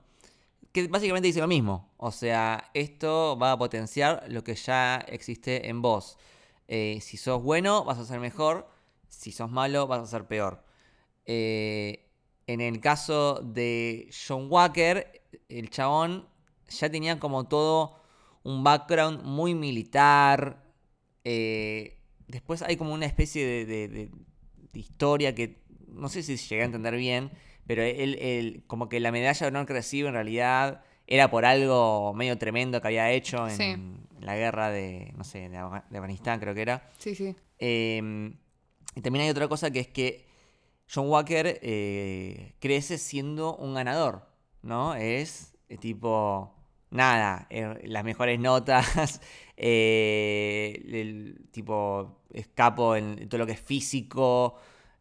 [0.72, 1.90] que básicamente dice lo mismo.
[1.98, 6.20] O sea, esto va a potenciar lo que ya existe en vos.
[6.68, 8.68] Eh, si sos bueno, vas a ser mejor
[9.10, 10.64] si sos malo vas a ser peor.
[11.26, 12.06] Eh,
[12.48, 16.28] en el caso de John Walker, el chabón
[16.70, 18.02] ya tenía como todo
[18.44, 20.64] un background muy militar.
[21.24, 24.10] Eh, después hay como una especie de,
[24.74, 27.32] historia que no sé si llegué a entender bien,
[27.68, 32.14] pero él, como que la medalla de honor que recibe en realidad era por algo
[32.14, 36.62] medio tremendo que había hecho en, la guerra de, no sé, de, Afganistán creo que
[36.62, 36.90] era.
[36.98, 37.36] Sí, sí.
[37.58, 38.38] Em,
[38.96, 40.30] y también hay otra cosa que es que
[40.92, 44.26] John Walker eh, crece siendo un ganador,
[44.64, 44.96] ¿no?
[44.96, 46.56] Es eh, tipo,
[46.90, 49.22] nada, eh, las mejores notas,
[49.58, 54.56] el tipo escapo en todo lo que es físico,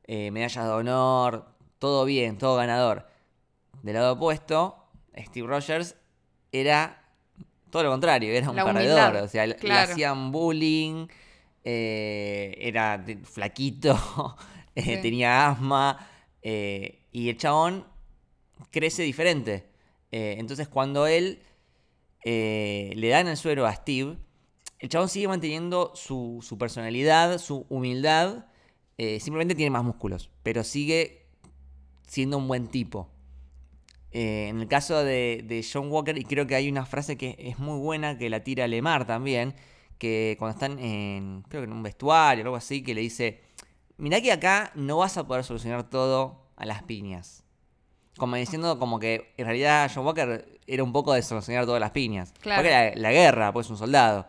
[0.06, 1.46] medallas de honor,
[1.78, 3.06] todo bien, todo ganador.
[3.82, 4.76] Del lado opuesto,
[5.16, 5.96] Steve Rogers
[6.52, 7.02] era
[7.70, 11.06] todo lo contrario, era un perdedor, o sea, le hacían bullying.
[11.64, 13.98] Eh, era flaquito,
[14.74, 16.08] eh, tenía asma,
[16.40, 17.84] eh, y el chabón
[18.70, 19.66] crece diferente.
[20.10, 21.42] entonces cuando él
[22.24, 24.16] le dan el suero a Steve,
[24.78, 28.46] el chabón sigue manteniendo su, personalidad, su humildad,
[29.20, 31.26] simplemente tiene más músculos, pero sigue
[32.06, 33.10] siendo un buen tipo.
[34.10, 37.58] en el caso de, de, John Walker, y creo que hay una frase que es
[37.58, 39.54] muy buena que la tira Lemar también,
[39.98, 43.42] que cuando están en, creo que en un vestuario o algo así, que le dice,
[43.96, 47.44] mirá que acá no vas a poder solucionar todo a las piñas.
[48.16, 51.92] Como diciendo como que en realidad John Walker era un poco de solucionar todas las
[51.92, 52.32] piñas.
[52.42, 54.26] Porque la, la guerra, pues un soldado.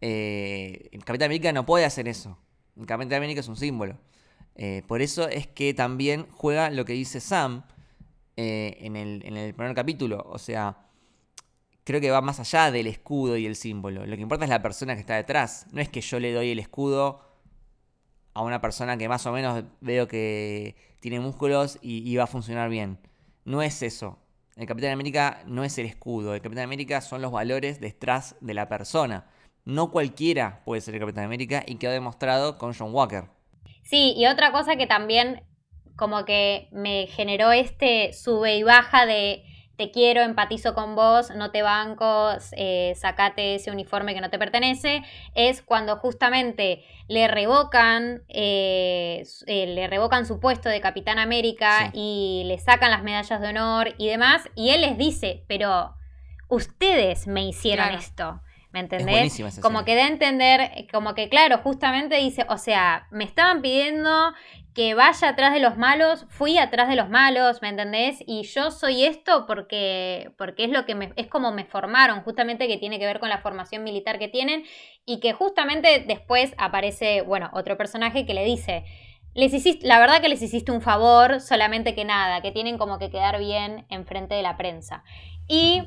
[0.00, 2.38] Eh, el Capitán América no puede hacer eso.
[2.76, 3.98] El Capitán América es un símbolo.
[4.54, 7.64] Eh, por eso es que también juega lo que dice Sam
[8.36, 10.24] eh, en, el, en el primer capítulo.
[10.28, 10.85] O sea,
[11.86, 14.04] creo que va más allá del escudo y el símbolo.
[14.06, 15.68] Lo que importa es la persona que está detrás.
[15.70, 17.20] No es que yo le doy el escudo
[18.34, 22.70] a una persona que más o menos veo que tiene músculos y, va a funcionar
[22.70, 22.98] bien.
[23.44, 24.18] No es eso.
[24.56, 26.34] El Capitán América no es el escudo.
[26.34, 29.30] El Capitán América son los valores detrás de la persona.
[29.64, 33.26] No cualquiera puede ser el Capitán América y quedó demostrado con John Walker.
[33.84, 35.44] Sí, y otra cosa que también
[35.94, 39.44] como que me generó este sube y baja de
[39.76, 44.38] te quiero, empatizo con vos, no te banco, eh, sacate ese uniforme que no te
[44.38, 45.02] pertenece,
[45.34, 52.44] es cuando justamente le revocan, eh, eh, le revocan su puesto de Capitán América y
[52.46, 55.94] le sacan las medallas de honor y demás, y él les dice, pero
[56.48, 58.40] ustedes me hicieron esto.
[58.76, 59.42] ¿Me entendés?
[59.62, 64.34] como que da a entender, como que claro, justamente dice, o sea, me estaban pidiendo
[64.74, 68.22] que vaya atrás de los malos, fui atrás de los malos, ¿me entendés?
[68.26, 72.68] Y yo soy esto porque, porque es lo que me, es como me formaron, justamente
[72.68, 74.64] que tiene que ver con la formación militar que tienen
[75.06, 78.84] y que justamente después aparece, bueno, otro personaje que le dice,
[79.32, 82.98] les hiciste, la verdad que les hiciste un favor, solamente que nada, que tienen como
[82.98, 85.02] que quedar bien enfrente de la prensa.
[85.48, 85.82] Y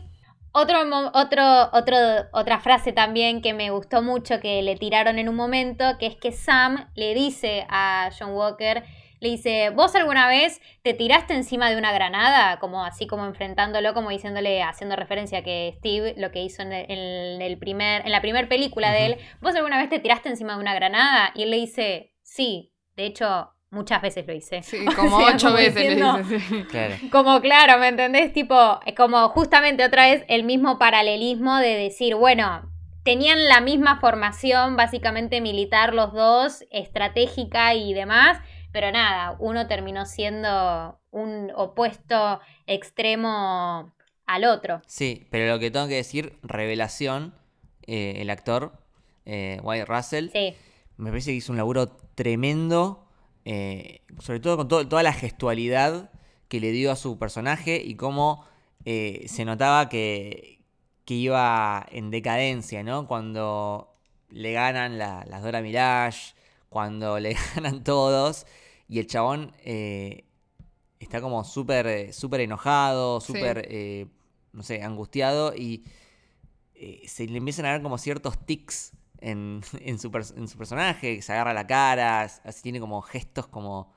[0.51, 0.79] otro,
[1.13, 1.97] otro, otro,
[2.31, 6.15] otra frase también que me gustó mucho que le tiraron en un momento, que es
[6.15, 8.83] que Sam le dice a John Walker,
[9.19, 12.57] le dice, ¿vos alguna vez te tiraste encima de una granada?
[12.59, 16.71] Como así como enfrentándolo, como diciéndole, haciendo referencia a que Steve lo que hizo en,
[16.71, 20.59] el, primer, en la primera película de él, ¿vos alguna vez te tiraste encima de
[20.59, 21.31] una granada?
[21.35, 24.63] Y él le dice, sí, de hecho Muchas veces lo hice.
[24.63, 26.65] Sí, como ocho veces lo hice.
[26.69, 26.95] Claro.
[27.11, 28.33] Como claro, ¿me entendés?
[28.33, 32.71] Tipo, como justamente otra vez el mismo paralelismo de decir, bueno,
[33.03, 38.39] tenían la misma formación básicamente militar los dos, estratégica y demás,
[38.71, 43.93] pero nada, uno terminó siendo un opuesto extremo
[44.25, 44.81] al otro.
[44.85, 47.33] Sí, pero lo que tengo que decir, revelación,
[47.87, 48.73] eh, el actor,
[49.25, 50.55] eh, White Russell, sí.
[50.97, 53.08] me parece que hizo un laburo tremendo
[53.51, 56.11] eh, sobre todo con toda la gestualidad
[56.49, 58.45] que le dio a su personaje y cómo
[58.85, 60.61] eh, se notaba que,
[61.03, 63.07] que, iba en decadencia, ¿no?
[63.07, 63.97] Cuando
[64.29, 66.35] le ganan las Dora Mirage,
[66.69, 68.45] cuando le ganan todos
[68.87, 70.25] y el chabón eh,
[70.99, 73.67] está como súper súper enojado, súper,
[74.53, 75.85] no sé, angustiado y
[77.07, 81.21] se le empiezan a ver como ciertos tics en, en, su, en su personaje, que
[81.21, 83.93] se agarra la cara, así tiene como gestos como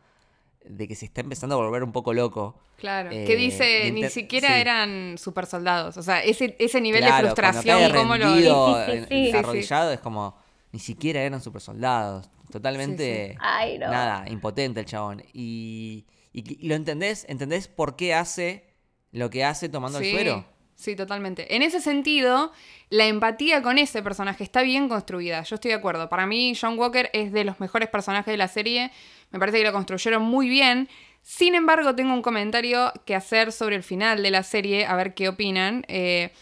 [0.64, 2.58] de que se está empezando a volver un poco loco.
[2.76, 5.96] Claro, eh, que dice, ni siquiera eran super soldados.
[5.96, 8.76] O sea, ese, ese nivel de frustración, como lo...
[8.76, 10.36] desarrollado es como,
[10.72, 12.28] ni siquiera eran super soldados.
[12.50, 13.36] Totalmente,
[13.78, 15.22] nada, impotente el chabón.
[15.32, 18.74] Y, y, lo entendés, entendés por qué hace
[19.10, 20.44] lo que hace tomando el suero.
[20.82, 21.54] Sí, totalmente.
[21.54, 22.50] En ese sentido,
[22.90, 25.44] la empatía con ese personaje está bien construida.
[25.44, 26.08] Yo estoy de acuerdo.
[26.08, 28.90] Para mí, John Walker es de los mejores personajes de la serie.
[29.30, 30.88] Me parece que lo construyeron muy bien.
[31.22, 35.14] Sin embargo, tengo un comentario que hacer sobre el final de la serie, a ver
[35.14, 35.84] qué opinan.
[35.86, 36.32] Eh,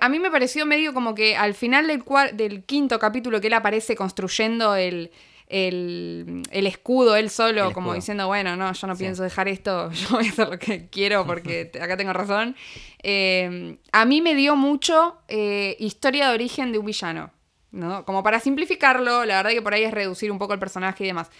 [0.00, 2.02] a mí me pareció medio como que al final del,
[2.32, 5.10] del quinto capítulo que él aparece construyendo el,
[5.48, 10.26] el, escudo él solo, como diciendo, bueno, no, yo no pienso dejar esto, yo voy
[10.26, 12.54] a hacer lo que quiero porque acá tengo razón.
[13.02, 17.30] Eh, a mí me dio mucho eh, historia de origen de un villano,
[17.70, 18.04] ¿no?
[18.04, 21.06] Como para simplificarlo, la verdad que por ahí es reducir un poco el personaje y
[21.06, 21.30] demás.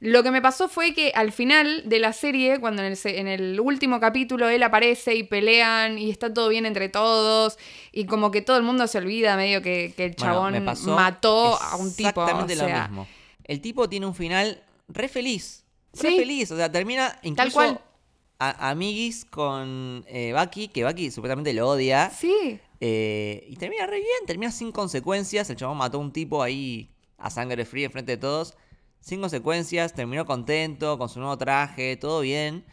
[0.00, 3.28] Lo que me pasó fue que al final de la serie, cuando en el, en
[3.28, 7.56] el, último capítulo él aparece y pelean y está todo bien entre todos
[7.92, 11.94] y como que todo el mundo se olvida medio que, el chabón mató a un
[11.94, 12.08] tipo.
[12.08, 13.06] Exactamente lo mismo
[13.44, 15.64] el tipo tiene un final re feliz.
[15.94, 16.50] Re feliz.
[16.50, 17.80] O sea, termina incluso
[18.38, 22.10] A, amiguis con eh, Bucky, que Bucky supuestamente lo odia.
[22.10, 22.58] Sí.
[22.80, 25.48] Eh, y termina re bien, termina sin consecuencias.
[25.50, 28.54] El chabón mató a un tipo ahí a sangre fría enfrente de todos.
[29.00, 32.64] Sin consecuencias, terminó contento con su nuevo traje, todo bien.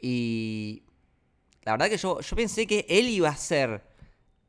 [0.00, 0.82] Y
[1.62, 3.82] la verdad que yo, yo pensé que él iba a ser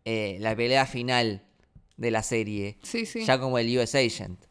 [0.05, 1.43] eh, la pelea final
[1.97, 2.77] de la serie.
[2.83, 3.23] Sí, sí.
[3.23, 4.45] Ya como el US Agent.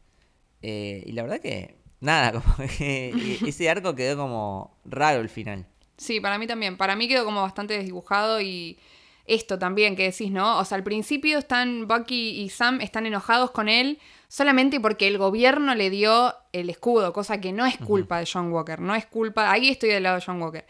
[0.63, 5.67] Eh, y la verdad que, nada, como que ese arco quedó como raro el final.
[5.97, 6.77] Sí, para mí también.
[6.77, 8.79] Para mí quedó como bastante desdibujado y
[9.25, 10.57] esto también que decís, ¿no?
[10.59, 15.17] O sea, al principio están Bucky y Sam están enojados con él solamente porque el
[15.17, 19.05] gobierno le dio el escudo, cosa que no es culpa de John Walker, no es
[19.05, 20.65] culpa, ahí estoy del lado de John Walker.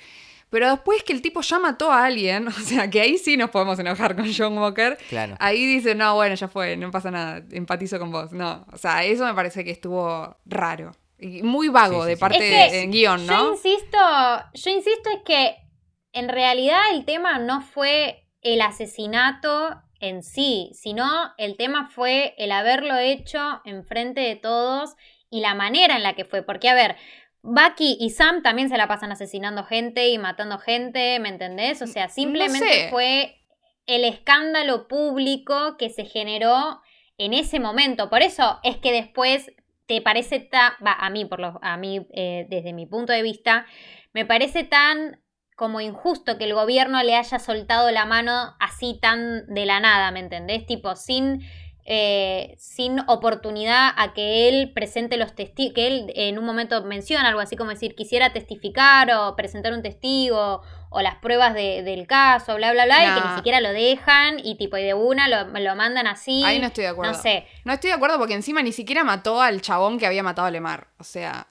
[0.54, 3.50] Pero después que el tipo ya mató a alguien, o sea, que ahí sí nos
[3.50, 5.00] podemos enojar con John Walker.
[5.10, 5.36] Claro.
[5.40, 8.32] Ahí dice, no, bueno, ya fue, no pasa nada, empatizo con vos.
[8.34, 10.92] No, o sea, eso me parece que estuvo raro.
[11.18, 13.34] Y muy vago de parte del guion, ¿no?
[13.34, 13.98] Yo insisto,
[14.54, 15.56] yo insisto es que
[16.12, 22.52] en realidad el tema no fue el asesinato en sí, sino el tema fue el
[22.52, 24.94] haberlo hecho enfrente de todos
[25.32, 26.44] y la manera en la que fue.
[26.44, 26.96] Porque, a ver,
[27.44, 31.82] Bucky y Sam también se la pasan asesinando gente y matando gente, ¿me entendés?
[31.82, 33.42] O sea, simplemente fue
[33.86, 36.82] el escándalo público que se generó
[37.18, 38.10] en ese momento.
[38.10, 39.52] Por eso es que después
[39.88, 43.22] te parece tan, va, a mí, por lo, a mí eh, desde mi punto de
[43.22, 43.66] vista,
[44.14, 45.22] me parece tan
[45.58, 50.12] como injusto que el gobierno le haya soltado la mano así tan de la nada,
[50.12, 50.66] ¿me entendés?
[50.66, 51.42] Tipo, sin
[51.86, 57.28] eh, sin oportunidad a que él presente los testigos, que él en un momento menciona
[57.28, 62.56] algo así como decir, quisiera testificar o presentar un testigo o las pruebas del caso,
[62.56, 65.46] bla, bla, bla, y que ni siquiera lo dejan y tipo, y de una lo,
[65.60, 66.44] lo mandan así.
[66.44, 67.12] Ahí no estoy de acuerdo.
[67.12, 67.48] No sé.
[67.66, 70.52] No estoy de acuerdo porque encima ni siquiera mató al chabón que había matado a
[70.52, 70.88] Lemar.
[71.00, 71.48] O sea,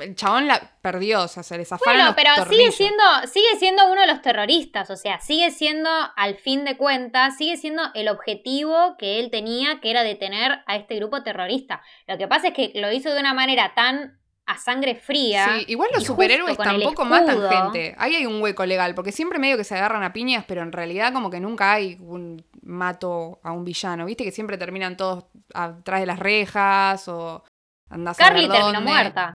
[0.00, 3.90] el chabón la perdió, o sea, se le zafaron Bueno, pero sigue siendo, sigue siendo
[3.90, 8.08] uno de los terroristas, o sea, sigue siendo, al fin de cuentas, sigue siendo el
[8.08, 11.82] objetivo que él tenía, que era detener a este grupo terrorista.
[12.06, 14.18] Lo que pasa es que lo hizo de una manera tan
[14.48, 15.58] a sangre fría.
[15.58, 17.94] Sí, igual los superhéroes tampoco matan gente.
[17.98, 20.72] Ahí hay un hueco legal, porque siempre medio que se agarran a piñas, pero en
[20.72, 24.06] realidad como que nunca hay un mato a un villano.
[24.06, 27.44] ¿Viste que siempre terminan todos atrás de las rejas o
[27.90, 29.34] andas a Carly terminó muerta.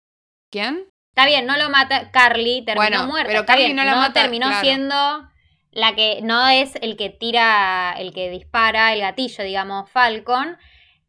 [0.50, 0.86] ¿Quién?
[1.10, 2.12] Está bien, no lo mata.
[2.12, 3.28] Carly terminó muerta.
[3.28, 4.22] Pero Carly no la mata.
[4.22, 5.30] terminó siendo
[5.72, 10.58] la que no es el que tira, el que dispara el gatillo, digamos, Falcon,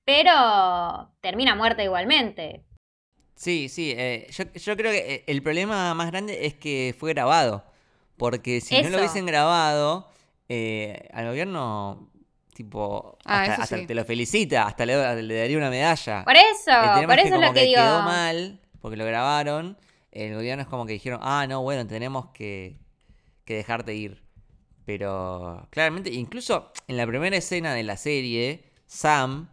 [0.05, 2.65] pero termina muerta igualmente.
[3.37, 7.65] Sí, sí, eh, yo, creo que eh, el problema más grande es que fue grabado,
[8.19, 10.11] porque si no lo hubiesen grabado,
[10.51, 12.11] eh, al gobierno,
[12.53, 16.23] tipo, ah, hasta, te lo felicita, hasta le, daría una medalla.
[16.25, 17.81] Por eso, por eso es, lo que, digo.
[17.81, 19.77] Quedó mal, porque lo grabaron,
[20.13, 22.79] el gobierno es como que dijeron, ah, no, bueno, tenemos que,
[23.45, 24.23] que dejarte ir.
[24.85, 29.49] Pero claramente, incluso en la primera escena de la serie, Sam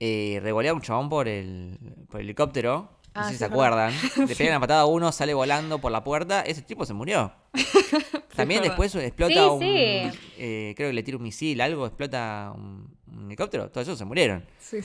[0.00, 1.78] eh, revolea a un chabón por el,
[2.10, 2.98] por el helicóptero.
[3.14, 3.92] No ah, sé si se acuerdan.
[4.26, 6.40] Le pegan la patada a uno, sale volando por la puerta.
[6.42, 7.32] Ese tipo se murió.
[8.34, 9.60] También después explota un.
[9.62, 12.88] Eh, creo que le tira un misil, algo, explota un,
[13.26, 13.68] helicóptero.
[13.68, 14.44] Todos esos se murieron.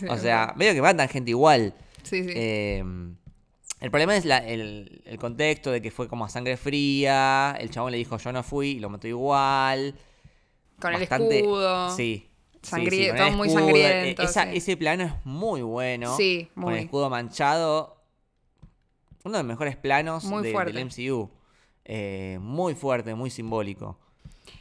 [0.09, 1.73] o sea, medio que matan gente igual.
[2.11, 2.83] Eh,
[3.82, 7.55] el problema es el, el, contexto de que fue como a sangre fría.
[7.59, 9.95] El chabón le dijo yo no fui y lo mató igual.
[10.80, 11.95] Con el escudo.
[11.95, 12.30] Sí.
[12.61, 14.23] Sangriento, muy sangriento.
[14.23, 16.15] E, ese plano es muy bueno.
[16.17, 16.65] Sí, muy.
[16.65, 18.01] Con el escudo manchado.
[19.23, 21.30] Uno de los mejores planos muy del MCU.
[21.84, 23.99] Eh, muy fuerte, muy simbólico.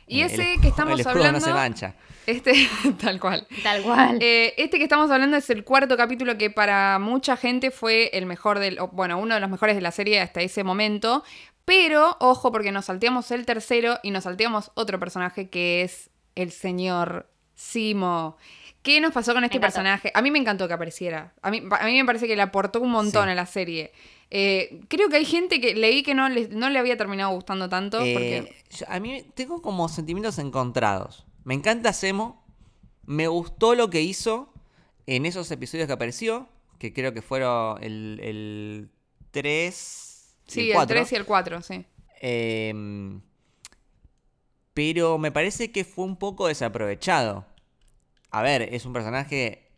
[0.07, 1.33] Y eh, ese que estamos el hablando.
[1.33, 1.95] no se mancha.
[2.27, 2.53] Este,
[3.01, 3.47] tal cual.
[3.63, 4.19] Tal cual.
[4.21, 8.27] Eh, este que estamos hablando es el cuarto capítulo que para mucha gente fue el
[8.27, 8.79] mejor del.
[8.93, 11.25] Bueno, uno de los mejores de la serie hasta ese momento.
[11.65, 16.51] Pero, ojo, porque nos salteamos el tercero y nos salteamos otro personaje que es el
[16.51, 18.37] señor Simo.
[18.83, 20.13] ¿Qué nos pasó con este personaje?
[20.15, 21.33] A mí me encantó que apareciera.
[21.41, 23.93] A mí, a mí me parece que le aportó un montón a la serie.
[24.37, 27.69] Eh, creo que hay gente que leí que no le, no le había terminado gustando
[27.69, 28.01] tanto.
[28.03, 28.53] Eh,
[28.89, 31.25] a mí tengo como sentimientos encontrados.
[31.45, 32.45] Me encanta Semo.
[33.07, 34.53] Me gustó lo que hizo
[35.07, 36.49] en esos episodios que apareció.
[36.81, 38.91] Que creo que fueron el, el
[39.31, 40.37] 3.
[40.49, 41.85] Sí, el, 3 y el 4, sí.
[42.21, 43.21] Eh,
[44.75, 47.47] pero me parece que fue un poco desaprovechado.
[48.33, 49.71] A ver, es un personaje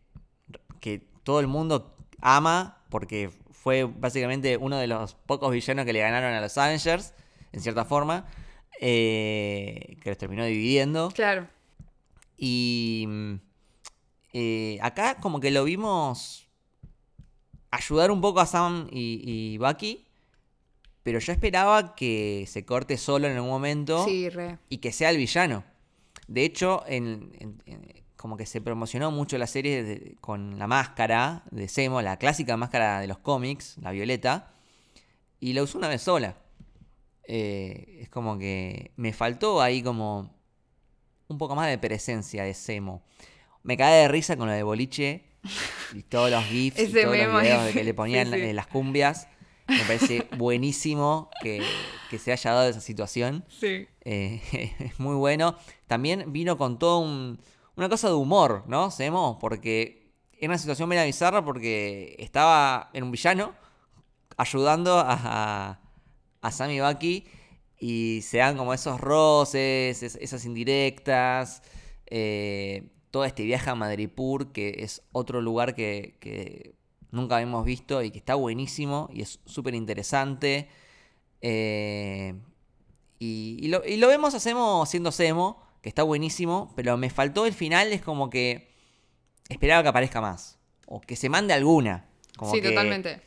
[0.80, 3.30] que todo el mundo ama porque
[3.66, 7.12] fue básicamente uno de los pocos villanos que le ganaron a los Avengers,
[7.50, 8.24] en cierta forma,
[8.80, 11.10] eh, que los terminó dividiendo.
[11.12, 11.48] Claro.
[12.36, 13.08] Y
[14.32, 16.48] eh, acá como que lo vimos
[17.72, 20.06] ayudar un poco a Sam y, y Bucky
[21.02, 25.64] pero yo esperaba que se corte solo en algún momento y que sea el villano.
[26.28, 27.32] De hecho, en,
[28.26, 32.98] como que se promocionó mucho la serie con la máscara de Semo, la clásica máscara
[32.98, 34.50] de los cómics, la violeta,
[35.38, 36.36] y la usó una vez sola.
[37.28, 40.34] Eh, es como que me faltó ahí como
[41.28, 43.04] un poco más de presencia de Semo.
[43.62, 45.22] Me cae de risa con lo de boliche
[45.94, 49.28] y todos los gifs y todos los videos de que le ponían las cumbias.
[49.68, 51.62] Me parece buenísimo que,
[52.18, 53.44] se haya dado esa situación.
[53.46, 53.86] Sí.
[54.00, 54.42] Eh,
[54.80, 55.56] es muy bueno.
[55.86, 56.98] También vino con todo
[57.76, 58.90] una cosa de humor, ¿no?
[58.90, 63.54] Semo, porque era una situación media bizarra porque estaba en un villano
[64.36, 65.78] ayudando a,
[66.42, 67.26] a, Sammy Bucky
[67.78, 71.62] y se dan como esos roces, esas indirectas.
[72.06, 76.76] Eh, todo este viaje a Madripur, que es otro lugar que
[77.10, 80.68] nunca habíamos visto y que está buenísimo y es súper interesante.
[81.40, 82.34] Eh,
[83.18, 88.02] y, lo, vemos hacemos siendo Semo, que está buenísimo, pero me faltó el final, es
[88.02, 88.74] como que
[89.48, 90.58] esperaba que aparezca más.
[90.84, 92.06] O que se mande alguna.
[92.50, 93.20] sí, totalmente.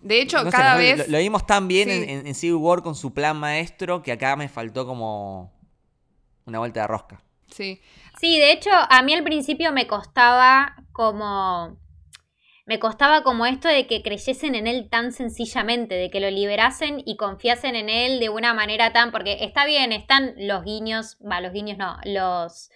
[0.00, 1.08] De hecho, cada vez.
[1.08, 4.48] Lo, vimos tan bien en, en, Civil War con su plan maestro que acá me
[4.48, 5.52] faltó como
[6.44, 7.20] una vuelta de rosca.
[7.50, 7.80] Sí.
[8.20, 11.78] Sí, de hecho, a mí al principio me costaba como
[12.72, 17.02] me costaba como esto de que creyesen en él tan sencillamente, de que lo liberasen
[17.04, 21.42] y confiasen en él de una manera tan, porque está bien, están los guiños, va,
[21.42, 22.70] los guiños no, los,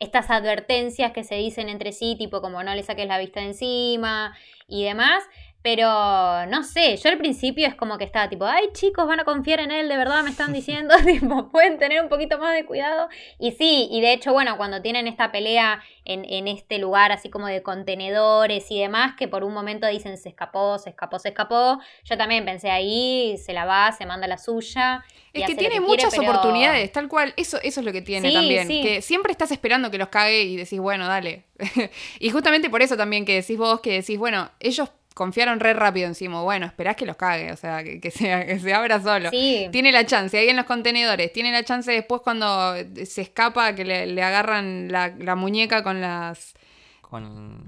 [0.00, 3.46] estas advertencias que se dicen entre sí, tipo como no le saques la vista de
[3.46, 4.36] encima
[4.66, 5.22] y demás.
[5.66, 9.24] Pero no sé, yo al principio es como que estaba tipo, ay chicos, van a
[9.24, 12.64] confiar en él, de verdad me están diciendo, tipo, pueden tener un poquito más de
[12.64, 13.08] cuidado.
[13.40, 17.30] Y sí, y de hecho, bueno, cuando tienen esta pelea en, en, este lugar así
[17.30, 21.30] como de contenedores y demás, que por un momento dicen se escapó, se escapó, se
[21.30, 25.04] escapó, yo también pensé ahí, se la va, se manda la suya.
[25.32, 29.02] Es que tiene muchas oportunidades, tal cual, eso, eso es lo que tiene también, que
[29.02, 31.42] siempre estás esperando que los cague y decís, bueno, dale.
[32.20, 36.06] y justamente por eso también que decís vos, que decís, bueno, ellos confiaron re rápido
[36.08, 36.42] encima.
[36.42, 39.30] Bueno, esperás que los cague, o sea, que, sea, que se abra solo.
[39.30, 41.32] Tiene la chance, ahí en los contenedores.
[41.32, 46.52] Tiene la chance después cuando se escapa que le, agarran la, muñeca con las.
[47.00, 47.24] Con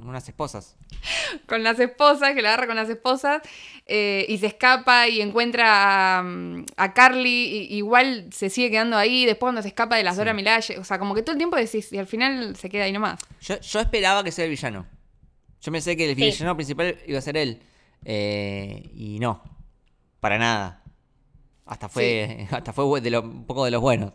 [0.07, 0.77] unas esposas.
[1.47, 3.41] con las esposas, que la agarra con las esposas.
[3.87, 7.31] Eh, y se escapa y encuentra a, Carly.
[7.71, 9.25] Y, igual se sigue quedando ahí.
[9.25, 10.79] Después cuando se escapa de las Dora Milaje.
[10.79, 11.91] O sea, como que todo el tiempo decís.
[11.95, 13.21] Y al final se queda ahí nomás.
[13.41, 14.98] Yo, yo esperaba que sea el villano.
[15.61, 17.63] Yo pensé que el villano principal iba a ser él.
[18.05, 19.43] Eh, y no.
[20.21, 20.83] Para nada.
[21.67, 24.13] Hasta fue, hasta fue de un poco de los buenos.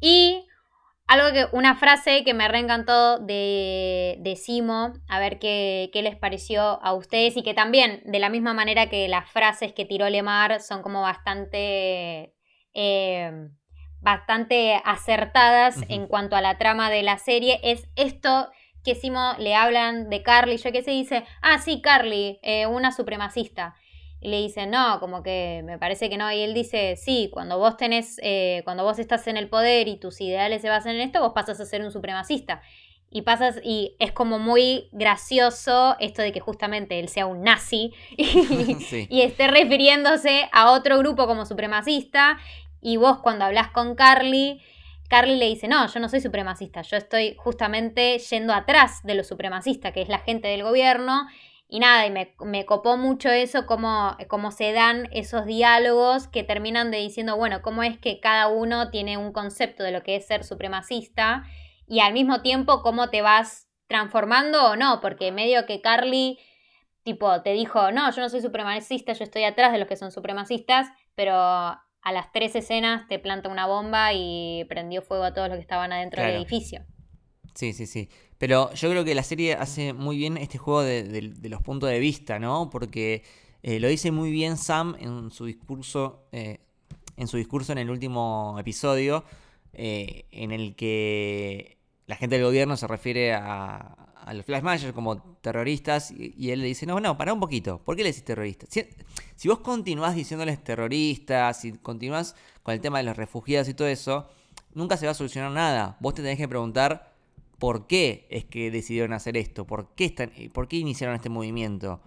[0.00, 0.46] Y
[1.06, 6.16] algo que, una frase que me reencantó de, de Simo, a ver qué, qué, les
[6.16, 10.08] pareció a ustedes y que también, de la misma manera que las frases que tiró
[10.08, 12.34] Lemar son como bastante,
[12.72, 13.48] eh,
[14.00, 18.48] bastante acertadas en cuanto a la trama de la serie, es esto
[18.84, 22.92] que Simo le hablan de Carly, yo qué sé, dice, ah, sí, Carly, eh, una
[22.92, 23.74] supremacista.
[24.20, 26.30] Y le dice, no, como que me parece que no.
[26.30, 29.96] Y él dice, sí, cuando vos tenés, eh, cuando vos estás en el poder y
[29.96, 32.62] tus ideales se basan en esto, vos pasas a ser un supremacista.
[33.10, 37.92] Y pasas, y es como muy gracioso esto de que justamente él sea un nazi
[38.16, 42.38] y, y esté refiriéndose a otro grupo como supremacista.
[42.80, 44.60] Y vos cuando hablas con Carly,
[45.14, 49.22] Carly le dice, no, yo no soy supremacista, yo estoy justamente yendo atrás de lo
[49.22, 51.28] supremacista, que es la gente del gobierno.
[51.68, 56.42] Y nada, y me, me copó mucho eso, cómo, cómo, se dan esos diálogos que
[56.42, 60.16] terminan de diciendo, bueno, cómo es que cada uno tiene un concepto de lo que
[60.16, 61.44] es ser supremacista
[61.86, 66.40] y al mismo tiempo cómo te vas transformando o no, porque medio que Carly,
[67.04, 70.10] tipo, te dijo, no, yo no soy supremacista, yo estoy atrás de los que son
[70.10, 75.48] supremacistas, pero a las tres escenas te planta una bomba y prendió fuego a todos
[75.48, 76.82] los que estaban adentro del edificio.
[77.54, 78.10] Sí, sí, sí.
[78.36, 81.98] Pero yo creo que la serie hace muy bien este juego de, los puntos de
[81.98, 82.68] vista, ¿no?
[82.68, 83.22] Porque
[83.62, 86.58] eh, lo dice muy bien Sam en su discurso, eh,
[87.16, 89.24] en su discurso en el último episodio,
[89.72, 94.92] eh, en el que la gente del gobierno se refiere a, a los Flash Managers
[94.92, 98.24] como terroristas y, él le dice, no, no, pará un poquito, ¿por qué le decís
[98.24, 98.70] terroristas?
[99.36, 103.88] Si, vos continuás diciéndoles terroristas, si continuás con el tema de los refugiados y todo
[103.88, 104.28] eso,
[104.72, 105.96] nunca se va a solucionar nada.
[106.00, 107.12] Vos te tenés que preguntar
[107.58, 112.00] por qué es que decidieron hacer esto, por qué, están, por qué iniciaron este movimiento.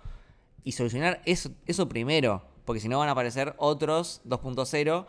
[0.63, 5.05] Y solucionar eso, eso primero, porque si no van a aparecer otros 2.0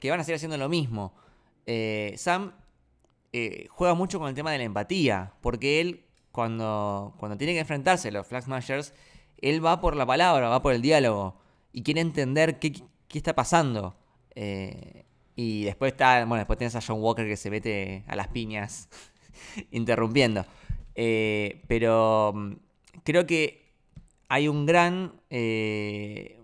[0.00, 1.14] que van a seguir haciendo lo mismo.
[1.66, 2.52] Eh, Sam
[3.32, 6.07] eh, juega mucho con el tema de la empatía, porque él
[6.38, 8.94] cuando, cuando tiene que enfrentarse los Flag Smashers,
[9.38, 11.34] él va por la palabra, va por el diálogo
[11.72, 12.80] y quiere entender qué,
[13.12, 13.96] está pasando.
[14.36, 18.28] Eh, y después está, bueno, después tienes a John Walker que se mete a las
[18.28, 18.88] piñas
[19.72, 20.46] interrumpiendo.
[20.94, 22.52] Eh, pero mm,
[23.02, 23.74] creo que
[24.28, 25.20] hay un gran...
[25.30, 26.38] Eh,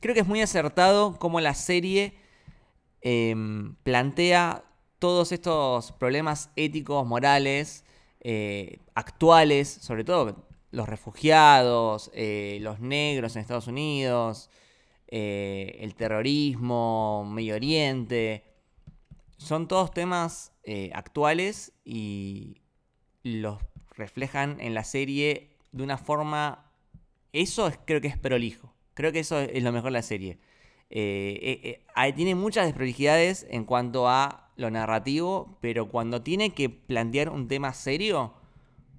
[0.00, 2.14] creo que es muy acertado cómo la serie
[3.00, 4.64] em, plantea
[4.98, 7.84] todos estos problemas éticos, morales,
[8.24, 14.48] eh, actuales, sobre todo los refugiados, eh, los negros en Estados Unidos,
[15.08, 18.44] eh, el terrorismo, Medio Oriente.
[19.36, 20.52] Son todos temas
[20.94, 22.62] actuales y
[23.24, 23.58] los
[23.96, 26.70] reflejan en la serie de una forma...
[27.32, 28.72] Eso creo que es prolijo.
[28.94, 30.38] Creo que eso es lo mejor de la serie.
[30.88, 37.72] tiene muchas desprolijidades en cuanto a lo narrativo, pero cuando tiene que plantear un tema
[37.72, 38.34] serio,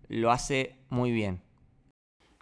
[0.07, 1.41] lo hace muy bien.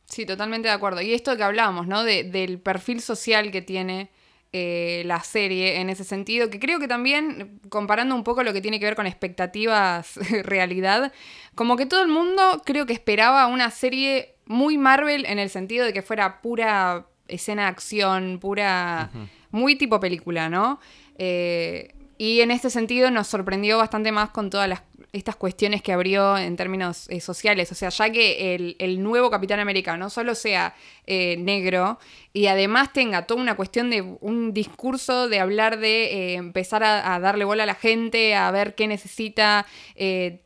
[0.06, 1.02] Sí, totalmente de acuerdo.
[1.02, 2.04] Y esto que hablábamos, ¿no?
[2.04, 4.10] del perfil social que tiene
[4.52, 8.60] eh, la serie en ese sentido, que creo que también, comparando un poco lo que
[8.60, 11.14] tiene que ver con expectativas, realidad,
[11.56, 15.86] como que todo el mundo creo que esperaba una serie muy Marvel en el sentido
[15.86, 19.10] de que fuera pura escena de acción, pura...
[19.54, 20.80] Muy tipo película, ¿no?
[21.18, 26.38] Eh, y en este sentido nos sorprendió bastante más con todas estas cuestiones que abrió
[26.38, 27.72] en términos eh, sociales.
[27.72, 30.76] O sea, ya que el, nuevo Capitán América no solo sea
[31.08, 31.98] eh, negro
[32.32, 37.44] y además tenga toda una cuestión de un discurso de hablar de empezar a, darle
[37.44, 39.66] bola a la gente, a ver qué necesita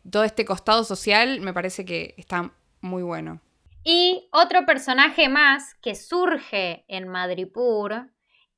[0.09, 3.41] todo este costado social, me parece que está muy bueno.
[3.83, 8.14] Y otro personaje más que surge en Madripur,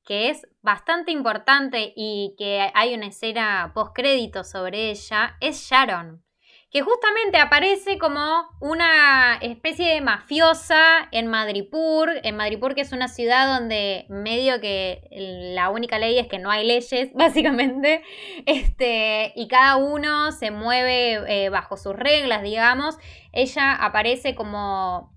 [0.08, 6.24] que es bastante importante y que hay una escena post-crédito sobre ella, es Sharon,
[6.70, 13.08] que justamente aparece como una especie de mafiosa en Madripur, en Madripur que es una
[13.08, 18.02] ciudad donde medio que la única ley es que no hay leyes, básicamente,
[18.46, 22.96] este, y cada uno se mueve eh, bajo sus reglas, digamos,
[23.32, 25.14] ella aparece como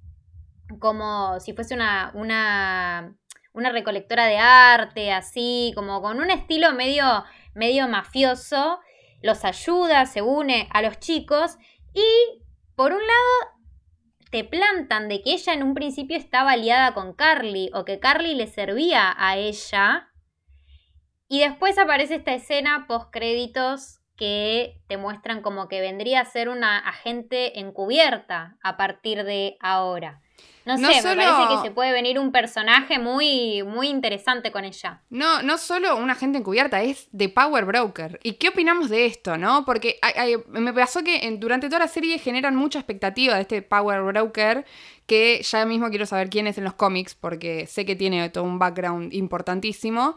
[0.80, 3.18] como si fuese una, una
[3.54, 7.24] una recolectora de arte, así, como con un estilo medio,
[7.54, 8.80] medio mafioso,
[9.22, 11.58] los ayuda, se une a los chicos
[11.94, 12.42] y,
[12.76, 13.62] por un lado,
[14.32, 18.34] te plantan de que ella en un principio estaba aliada con Carly o que Carly
[18.34, 20.10] le servía a ella.
[21.28, 26.48] Y después aparece esta escena post créditos que te muestran como que vendría a ser
[26.48, 30.22] una agente encubierta a partir de ahora.
[30.64, 35.02] No, sé, me parece que se puede venir un personaje muy, muy interesante con ella.
[35.10, 38.20] No, no solo una gente encubierta, es de Power Broker.
[38.22, 39.66] ¿Y qué opinamos de esto, no?
[39.66, 40.00] Porque
[40.50, 44.66] me pasó que durante toda la serie generan mucha expectativa de este Power Broker,
[45.08, 48.44] que ya mismo quiero saber quién es en los cómics, porque sé que tiene todo
[48.44, 50.16] un background importantísimo.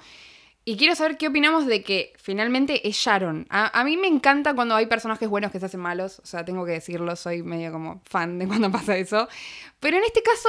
[0.67, 3.47] Y quiero saber qué opinamos de que finalmente es Sharon.
[3.51, 6.21] A, mí me encanta cuando hay personajes buenos que se hacen malos.
[6.21, 9.29] O sea, tengo que decirlo, soy medio como fan de cuando pasa eso.
[9.79, 10.49] Pero en este caso,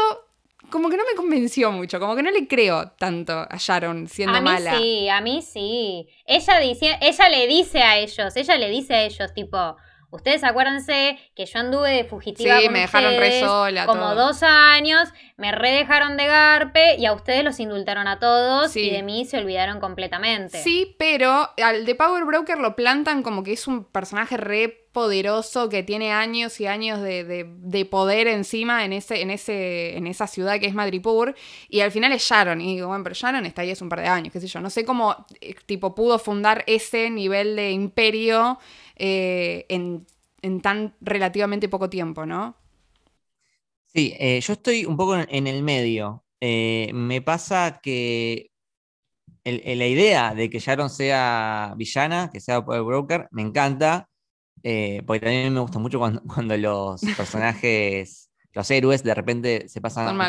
[0.69, 1.99] como que no me convenció mucho.
[1.99, 4.71] Como que no le creo tanto a Sharon siendo mala.
[4.71, 6.07] A mí sí, a mí sí.
[6.25, 9.75] Ella, dice, ella le dice a ellos, ella le dice a ellos, tipo
[10.11, 15.09] Ustedes acuérdense que yo anduve de fugitiva sí, me dejaron re sola, como dos años,
[15.37, 19.25] me re dejaron de garpe y a ustedes los indultaron a todos y de mí
[19.25, 20.61] se olvidaron completamente.
[20.61, 25.67] Sí, pero al de Power Broker lo plantan como que es un personaje re poderoso
[25.67, 30.57] que tiene años y años de, poder encima en, ese, en, ese, en esa ciudad
[30.57, 31.35] que es Madripur.
[31.67, 32.61] Y al final es Sharon.
[32.61, 34.61] Y digo, bueno, pero Sharon está ahí hace un par de años, qué sé yo.
[34.61, 38.57] No sé cómo eh, tipo, pudo fundar ese nivel de imperio
[38.95, 40.05] eh, en,
[40.61, 42.55] tan relativamente poco tiempo, ¿no?
[43.85, 46.23] Sí, eh, yo estoy un poco en, el medio.
[46.41, 48.51] me pasa que
[49.43, 54.09] la idea de que Sharon sea villana, que sea Power Broker, me encanta
[54.67, 60.19] eh, porque también me gusta mucho cuando, los personajes, los héroes, de repente se pasan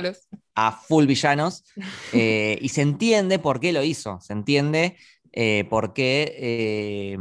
[0.54, 1.64] a full villanos.
[2.12, 4.20] Eh, y se entiende por qué lo hizo.
[4.20, 4.98] Se entiende
[5.32, 7.16] eh, por qué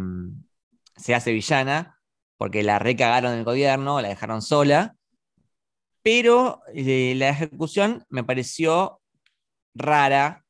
[0.95, 1.99] se hace villana.
[2.37, 4.95] Porque la recagaron el gobierno, la dejaron sola.
[6.01, 9.01] Pero la ejecución me pareció
[9.73, 10.45] rara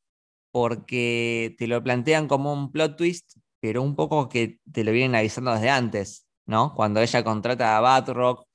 [0.50, 5.14] porque te lo plantean como un plot twist, pero un poco que te lo vienen
[5.14, 6.26] avisando desde antes.
[6.46, 6.72] ¿no?
[6.74, 8.46] Cuando ella contrata a Batrock,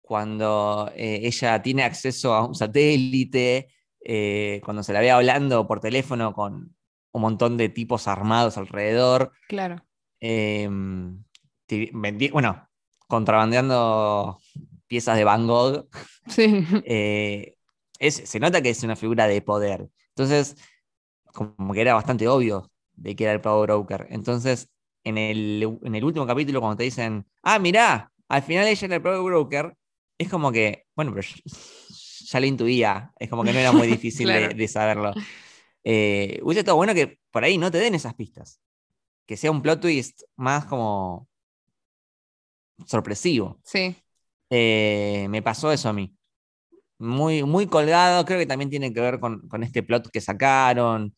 [0.00, 3.68] cuando eh, ella tiene acceso a un satélite,
[4.00, 6.74] eh, cuando se la ve hablando por teléfono con
[7.12, 9.32] un montón de tipos armados alrededor.
[9.48, 9.84] Claro.
[10.20, 11.22] Em,
[12.32, 12.68] bueno,
[13.06, 14.38] contrabandeando
[14.86, 15.88] piezas de Van Gogh.
[16.26, 16.64] Sí.
[16.84, 17.56] Eh,
[18.10, 19.88] se nota que es una figura de poder.
[20.08, 20.56] Entonces,
[21.32, 24.06] como que era bastante obvio de que era el Power Broker.
[24.10, 24.70] Entonces,
[25.04, 29.22] en el, último capítulo, cuando te dicen, ah, mirá, al final ella era el Power
[29.22, 29.74] Broker,
[30.18, 31.26] es como que, bueno, pero
[31.86, 35.12] ya lo intuía, es como que no era muy difícil de, saberlo.
[35.82, 38.60] Eh, hubiese estado bueno que por ahí no te den esas pistas.
[39.26, 41.28] Que sea un plot twist más como
[42.86, 43.58] sorpresivo.
[43.64, 43.94] Sí.
[44.50, 46.14] Eh, me pasó eso a mí.
[46.98, 51.14] Muy, muy colgado, creo que también tiene que ver con, con este plot que sacaron.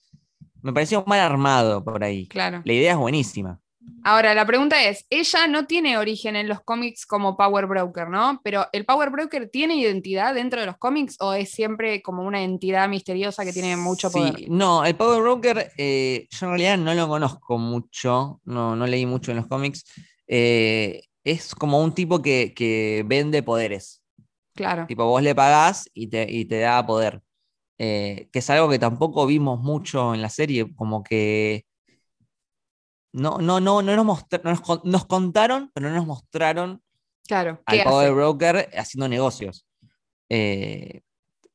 [0.63, 2.29] Me pareció mal armado por ahí.
[2.29, 2.63] Claro.
[2.65, 3.61] La idea es buenísima.
[4.05, 8.41] Ahora, la pregunta es, ella no tiene origen en los cómics como Power Broker, ¿no?
[8.43, 12.43] Pero ¿el Power Broker tiene identidad dentro de los cómics o es siempre como una
[12.43, 14.37] entidad misteriosa que tiene mucho poder?
[14.37, 18.87] Sí, no, el Power Broker eh, yo en realidad no lo conozco mucho, no, no
[18.87, 19.85] leí mucho en los cómics.
[20.27, 24.03] Eh, es como un tipo que, vende poderes.
[24.55, 24.87] Claro.
[24.87, 27.23] Tipo, vos le pagás y te, da poder.
[27.79, 31.67] Eh, que es algo que tampoco vimos mucho en la serie, como que
[33.13, 36.83] no, no, no, no nos, mostraron, nos, contaron, pero no nos mostraron
[37.27, 39.67] claro, al Power Broker haciendo negocios.
[40.29, 41.03] Eh,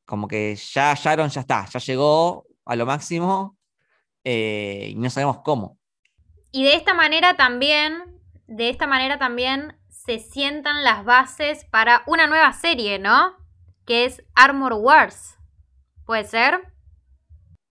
[0.04, 3.56] como que ya Sharon ya está, ya llegó a lo máximo
[4.24, 5.78] eh, y no sabemos cómo.
[6.52, 8.17] Y de esta manera también,
[8.48, 13.36] de esta manera también se sientan las bases para una nueva serie, ¿no?
[13.84, 15.36] Que es Armor Wars.
[16.06, 16.72] ¿Puede ser?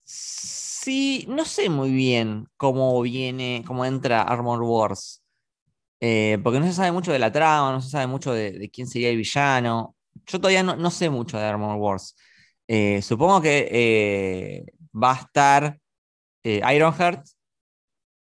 [0.03, 5.23] Sí, no sé muy bien cómo viene, cómo entra Armor Wars.
[5.99, 8.87] Eh, porque no se sabe mucho de la trama, no se sabe mucho de, quién
[8.87, 9.95] sería el villano.
[10.25, 12.15] Yo todavía no, sé mucho de Armor Wars.
[12.67, 15.79] Eh, supongo que eh, va a estar
[16.43, 17.25] Ironheart,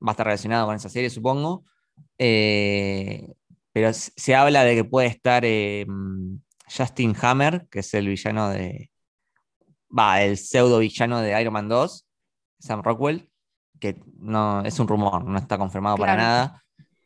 [0.06, 1.64] va a estar relacionado con esa serie, supongo.
[3.72, 5.44] Pero se habla de que puede estar
[6.76, 8.90] Justin Hammer, que es el villano de.
[9.96, 12.08] Va, el pseudo villano de Iron Man 2,
[12.60, 13.30] Sam Rockwell,
[13.80, 16.64] que no es un rumor, no está confirmado para nada.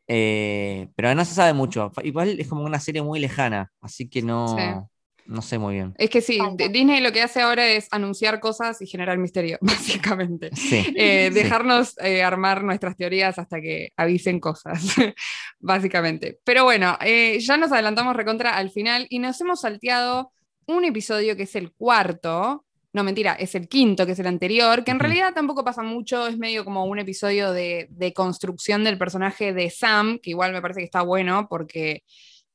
[0.08, 1.92] Eh, pero no se sabe mucho.
[2.04, 4.90] Igual es como una serie muy lejana, así que no,
[5.28, 5.94] no sé muy bien.
[5.98, 6.40] Es que sí,
[6.72, 10.50] Disney lo que hace ahora es anunciar cosas y generar misterio, básicamente.
[10.96, 14.84] Eh, dejarnos eh, armar nuestras teorías hasta que avisen cosas,
[15.60, 16.40] básicamente.
[16.44, 16.98] Pero bueno,
[17.40, 20.32] ya nos adelantamos recontra al final y nos hemos salteado
[20.66, 24.84] un episodio que es el cuarto, no, mentira, es el quinto, que es el anterior,
[24.84, 29.54] que en realidad tampoco pasa mucho, es medio como un episodio de, construcción del personaje
[29.54, 32.04] de Sam, que igual me parece que está bueno porque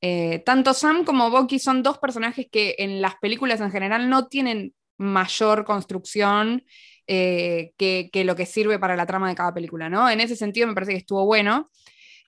[0.05, 4.27] eh, tanto Sam como Bucky son dos personajes que en las películas en general no
[4.27, 6.65] tienen mayor construcción
[7.07, 10.11] eh, que, lo que sirve para la trama de cada película, ¿no?
[10.11, 11.71] En ese sentido me parece que estuvo bueno.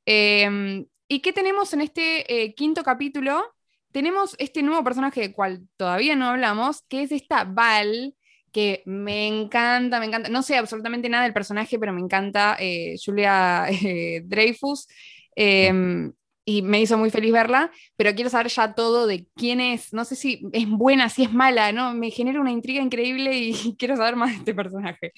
[0.06, 3.44] Em, ¿Y qué tenemos en este eh, quinto capítulo?
[3.92, 8.16] tenemos este nuevo personaje del cual todavía no hablamos, que es esta Val,
[8.50, 10.28] que me encanta, me encanta.
[10.30, 12.58] No sé absolutamente nada del personaje, pero me encanta
[13.04, 13.66] Julia
[14.24, 14.88] Dreyfus.
[15.36, 16.12] Em,
[16.44, 19.92] y me hizo muy feliz verla, pero quiero saber ya todo de quién es.
[19.92, 21.94] No sé si es buena, si es mala, ¿no?
[21.94, 25.12] Me genera una intriga increíble y quiero saber más de este personaje.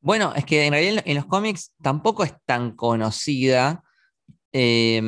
[0.00, 3.82] Bueno, es que en realidad en los cómics tampoco es tan conocida.
[4.52, 5.02] Eh,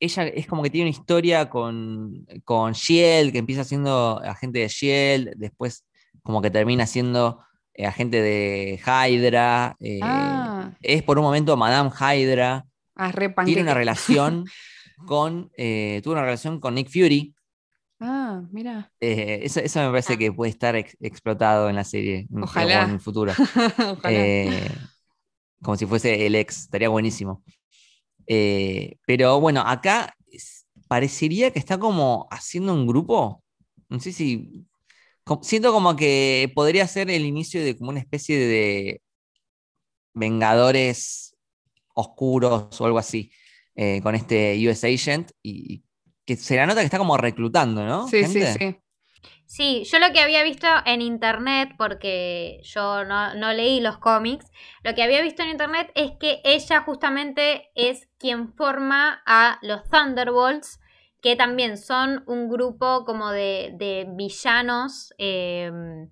[0.00, 4.68] ella es como que tiene una historia con, con Shield, que empieza siendo agente de
[4.68, 5.86] Shield, después
[6.24, 7.40] como que termina siendo
[7.74, 9.76] eh, agente de Hydra.
[9.78, 10.72] Eh, ah.
[10.80, 12.66] Es por un momento Madame Hydra.
[12.94, 13.12] Ah,
[13.44, 14.44] tiene una relación
[15.06, 15.50] con.
[15.56, 17.34] Eh, tuvo una relación con Nick Fury.
[18.00, 18.90] Ah, mira.
[19.00, 20.16] Eso, me parece ah.
[20.16, 22.26] que puede estar explotado en la serie.
[22.40, 22.84] Ojalá.
[22.84, 23.32] En el futuro.
[25.62, 26.62] como si fuese el ex.
[26.62, 27.42] Estaría buenísimo.
[28.26, 30.14] Eh, pero bueno, acá
[30.88, 33.42] parecería que está como haciendo un grupo.
[33.88, 34.66] No sé si.
[35.42, 39.00] Siento como que podría ser el inicio de como una especie de
[40.14, 41.31] Vengadores
[41.94, 43.30] oscuros o algo así.
[43.74, 45.32] Eh, con este US Agent.
[45.42, 45.84] Y,
[46.24, 48.06] que se la nota que está como reclutando, ¿no?
[48.06, 48.76] Sí, sí, sí.
[49.46, 54.46] Sí, yo lo que había visto en internet, porque yo no, leí los cómics,
[54.82, 59.82] lo que había visto en internet es que ella justamente es quien forma a los
[59.90, 60.80] Thunderbolts,
[61.20, 66.08] que también son un grupo como de, villanos, em,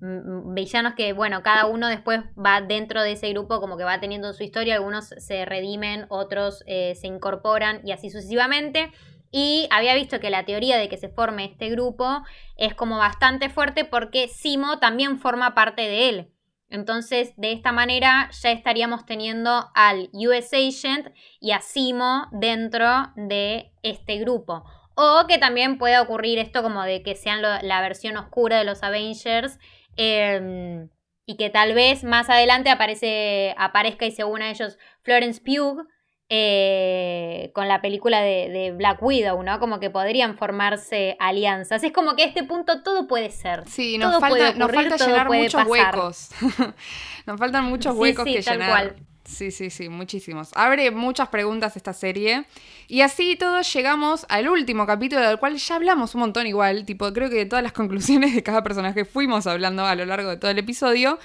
[0.00, 4.32] villanos que, bueno, cada uno después va dentro de ese grupo como que va teniendo
[4.32, 8.92] su historia, algunos se redimen, otros eh, se incorporan y así sucesivamente.
[9.30, 12.22] Y había visto que la teoría de que se forme este grupo
[12.56, 16.32] es como bastante fuerte porque Simo también forma parte de él.
[16.68, 21.08] Entonces, de esta manera ya estaríamos teniendo al US Agent
[21.40, 24.64] y a Simo dentro de este grupo.
[24.94, 28.82] O que también pueda ocurrir esto como de que sean la versión oscura de los
[28.82, 29.58] Avengers.
[29.96, 30.88] Em,
[31.26, 35.86] y que tal vez más adelante aparece, aparezca y según a ellos Florence Pugh
[36.28, 39.60] eh, con la película de, Black Widow, ¿no?
[39.60, 41.84] Como que podrían formarse alianzas.
[41.84, 43.62] Es como que a este punto todo puede ser.
[43.68, 46.30] Sí, nos falta, nos falta llenar muchos huecos.
[47.26, 48.96] nos faltan muchos huecos que llenar.
[49.26, 50.50] Sí, sí, sí, muchísimos.
[50.54, 52.44] Abre muchas preguntas esta serie.
[52.86, 56.84] Y así todos llegamos al último capítulo del cual ya hablamos un montón igual.
[56.86, 60.30] Tipo, creo que de todas las conclusiones de cada personaje fuimos hablando a lo largo
[60.30, 61.18] de todo el episodio.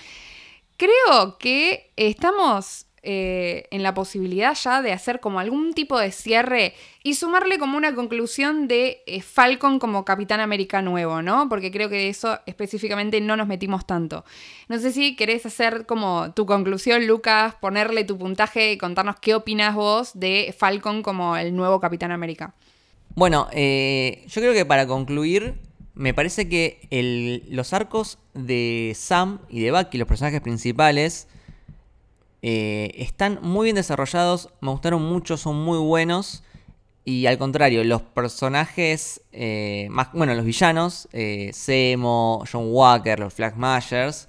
[0.77, 6.75] Creo que estamos eh, en la posibilidad ya de hacer como algún tipo de cierre
[7.01, 11.49] y sumarle como una conclusión de eh, Falcon como Capitán América nuevo, ¿no?
[11.49, 14.23] Porque creo que de eso específicamente no nos metimos tanto.
[14.67, 19.33] No sé si querés hacer como tu conclusión, Lucas, ponerle tu puntaje y contarnos qué
[19.33, 22.53] opinas vos de Falcon como el nuevo Capitán América.
[23.15, 25.55] Bueno, eh, yo creo que para concluir,
[25.95, 31.27] me parece que los arcos de Sam y de Bucky, los personajes principales,
[32.41, 36.43] eh, están muy bien desarrollados, me gustaron mucho, son muy buenos.
[37.03, 41.51] Y al contrario, los personajes, eh, más, bueno, los villanos, eh,
[42.51, 44.27] John Walker, los Flag Mashers,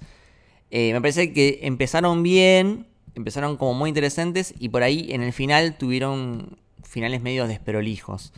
[0.71, 5.77] me parece que empezaron bien, empezaron como muy interesantes y por ahí en el final
[5.77, 8.33] tuvieron finales medio desprolijos.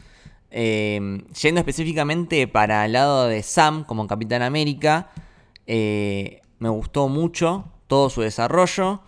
[0.58, 5.12] Eh, yendo específicamente para el lado de Sam como Capitán América,
[5.68, 9.02] eh, me gustó mucho todo su desarrollo.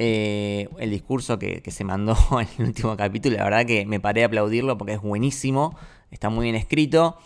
[0.00, 4.22] Eh, el discurso que, se mandó en el último capítulo, la verdad que me paré
[4.22, 5.76] a aplaudirlo porque es buenísimo,
[6.10, 7.18] está muy bien escrito.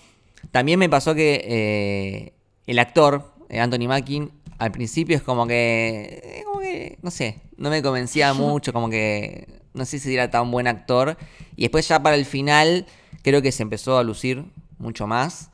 [0.51, 2.33] También me pasó que
[2.67, 7.83] el actor, Anthony Mackin, al principio es como que, como que, no sé, no me
[7.83, 11.17] convencía mucho, como que no sé si era tan buen actor.
[11.57, 12.87] Y después ya para el final
[13.23, 14.45] creo que se empezó a lucir
[14.79, 15.51] mucho más.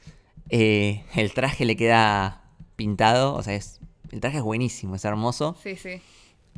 [0.51, 2.43] Eh, el traje le queda
[2.77, 5.57] pintado, o sea, es, el traje es buenísimo, es hermoso.
[5.63, 6.01] Sí, sí.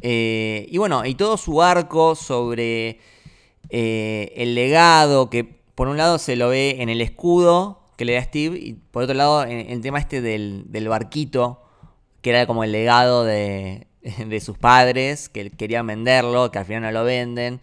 [0.03, 3.01] Eh, y bueno, y todo su arco sobre
[3.69, 8.15] eh, el legado, que por un lado se lo ve en el escudo que le
[8.15, 11.63] da Steve, y por otro lado en el tema este del, barquito,
[12.23, 13.87] que era como el legado de,
[14.43, 17.61] sus padres, que querían venderlo, que al final no lo venden.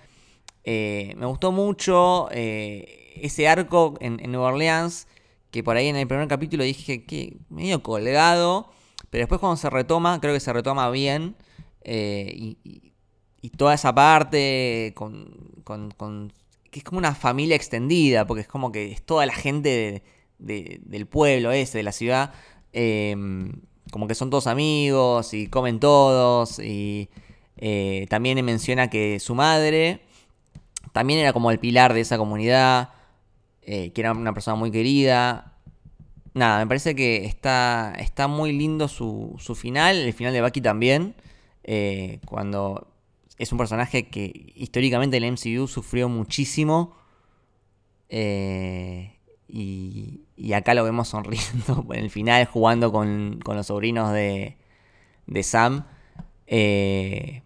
[0.63, 5.07] Eh, me gustó mucho ese arco en, Nueva Orleans,
[5.49, 8.69] que por ahí en el primer capítulo dije que medio colgado,
[9.09, 11.35] pero después cuando se retoma, creo que se retoma bien.
[11.89, 12.93] Eh, y,
[13.57, 15.63] toda esa parte con,
[16.69, 20.03] que es como una familia extendida, porque es como que es toda la gente
[20.37, 22.33] del pueblo ese, de la ciudad
[23.91, 26.59] como que son todos amigos y comen todos.
[26.59, 27.09] Y
[27.57, 30.01] eh, también menciona que su madre
[30.93, 32.89] también era como el pilar de esa comunidad,
[33.61, 35.53] eh, que era una persona muy querida.
[36.33, 40.61] Nada, me parece que está, está muy lindo su, su final, el final de Bucky
[40.61, 41.15] también,
[41.67, 42.87] eh, cuando
[43.37, 46.95] es un personaje que históricamente el MCU sufrió muchísimo.
[48.09, 49.11] y,
[50.37, 54.55] y acá lo vemos sonriendo en el final, jugando con, los sobrinos de,
[55.25, 55.85] de Sam.
[56.45, 57.41] Eh,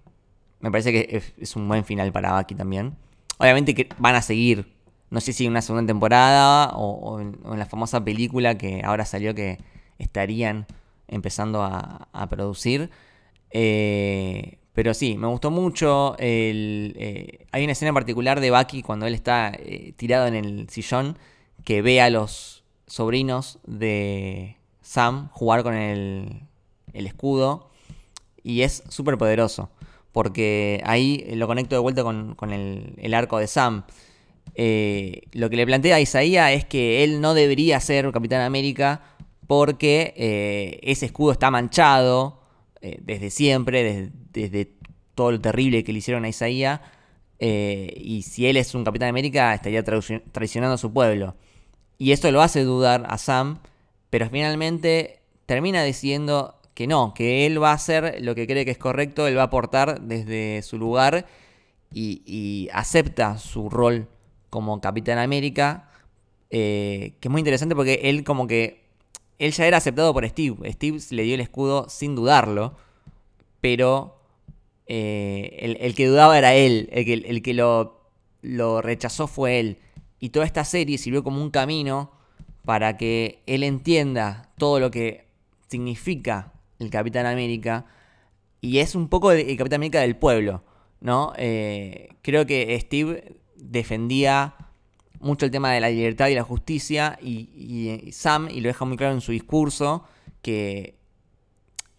[0.59, 2.95] me parece que es, un buen final para Bucky también.
[3.37, 4.71] Obviamente que van a seguir,
[5.09, 9.33] no sé si en una segunda temporada o, en, la famosa película que ahora salió
[9.33, 9.57] que
[9.97, 10.67] estarían
[11.07, 12.91] empezando a, producir.
[13.51, 16.15] Eh, pero sí, me gustó mucho.
[16.17, 19.57] Eh, hay una escena en particular de Bucky cuando él está
[19.97, 21.17] tirado en el sillón
[21.63, 26.47] que ve a los sobrinos de Sam jugar con el,
[26.93, 27.69] escudo.
[28.43, 29.69] Y es súper poderoso.
[30.11, 33.85] Porque ahí lo conecto de vuelta con, el, arco de Sam.
[34.55, 39.01] Eh, lo que le plantea a Isaías es que él no debería ser Capitán América
[39.47, 42.40] porque eh, ese escudo está manchado
[42.81, 44.73] eh, desde siempre, desde,
[45.15, 46.81] todo lo terrible que le hicieron a Isaías.
[47.39, 51.35] y si él es un Capitán América, estaría traicionando a su pueblo.
[51.97, 53.59] Y esto lo hace dudar a Sam,
[54.09, 58.71] pero finalmente termina diciendo que no, que él va a hacer lo que cree que
[58.71, 61.27] es correcto, él va a aportar desde su lugar
[61.93, 64.07] y, acepta su rol
[64.49, 65.89] como Capitán América,
[66.49, 68.89] eh, que es muy interesante porque él como que,
[69.41, 72.75] él ya era aceptado por Steve, Steve le dio el escudo sin dudarlo,
[73.59, 74.19] pero
[74.85, 79.79] eh, el, que dudaba era él, el que, lo rechazó fue él.
[80.19, 82.11] Y toda esta serie sirvió como un camino
[82.65, 85.25] para que él entienda todo lo que
[85.67, 87.87] significa el Capitán América.
[88.61, 90.63] Y es un poco el Capitán América del pueblo,
[90.99, 91.33] ¿no?
[91.35, 94.53] Eh, creo que Steve defendía
[95.21, 98.97] mucho el tema de la libertad y la justicia y, Sam, y lo deja muy
[98.97, 100.03] claro en su discurso,
[100.41, 100.97] que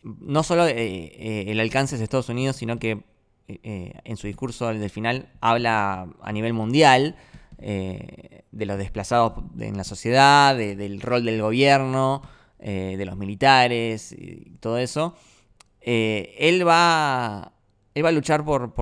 [0.02, 3.04] no solo eh, eh, el alcance de Estados Unidos, sino que
[3.48, 7.16] en su discurso del final habla a nivel mundial
[7.64, 12.22] eh, de los desplazados en la sociedad, del rol del gobierno,
[12.58, 15.14] eh, de los militares y todo eso,
[15.80, 17.52] eh, él, va,
[17.94, 18.74] él va a luchar por,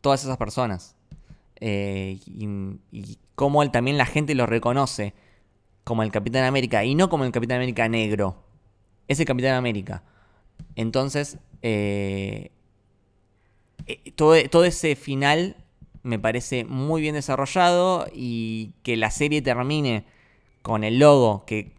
[0.00, 0.96] todas esas personas.
[3.34, 5.14] Cómo él, también la gente lo reconoce
[5.84, 8.42] como el Capitán América y no como el Capitán América negro.
[9.08, 10.02] Es el Capitán América.
[10.76, 11.38] Entonces,
[14.16, 15.56] todo, todo ese final
[16.02, 20.04] me parece muy bien desarrollado y que la serie termine
[20.62, 21.72] con el logo que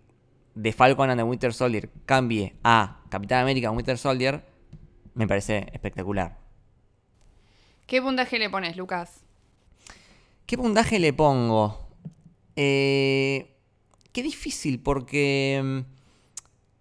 [0.53, 4.43] de Falcon and Winter Soldier cambie a Capitán América Winter Soldier,
[5.14, 6.38] me parece espectacular.
[7.88, 9.24] ¿Qué puntaje le pones, Lucas?
[10.45, 11.89] ¿Qué puntaje le pongo?
[12.55, 13.55] Eh,
[14.11, 15.79] qué difícil porque mm,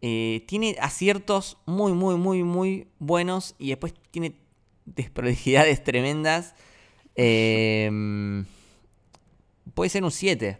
[0.02, 4.36] eh, tiene aciertos muy, muy, muy, muy buenos y después tiene
[4.84, 6.54] desprolijidades tremendas
[7.14, 8.44] Em,
[9.74, 10.58] puede ser un 7.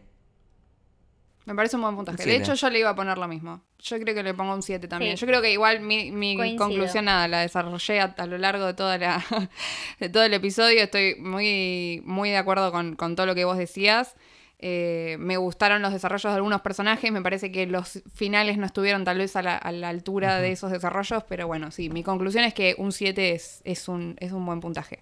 [1.47, 2.25] Me parece un buen puntaje.
[2.25, 3.61] De hecho, yo le iba a poner lo mismo.
[3.79, 5.17] Yo creo que le pongo un 7 también.
[5.17, 8.97] Yo creo que igual mi, mi conclusión, nada, la desarrollé a, lo largo de, toda
[8.97, 9.23] la,
[10.01, 10.83] de todo el episodio.
[10.83, 14.17] Estoy muy, muy de acuerdo con, todo lo que vos decías.
[14.59, 17.13] Eh, me gustaron los desarrollos de algunos personajes.
[17.13, 21.25] Me parece que los finales no estuvieron tal vez a la, altura de esos desarrollos.
[21.29, 24.61] Pero bueno, sí, mi conclusión es que un 7 es, es, un, es un buen
[24.61, 25.01] puntaje.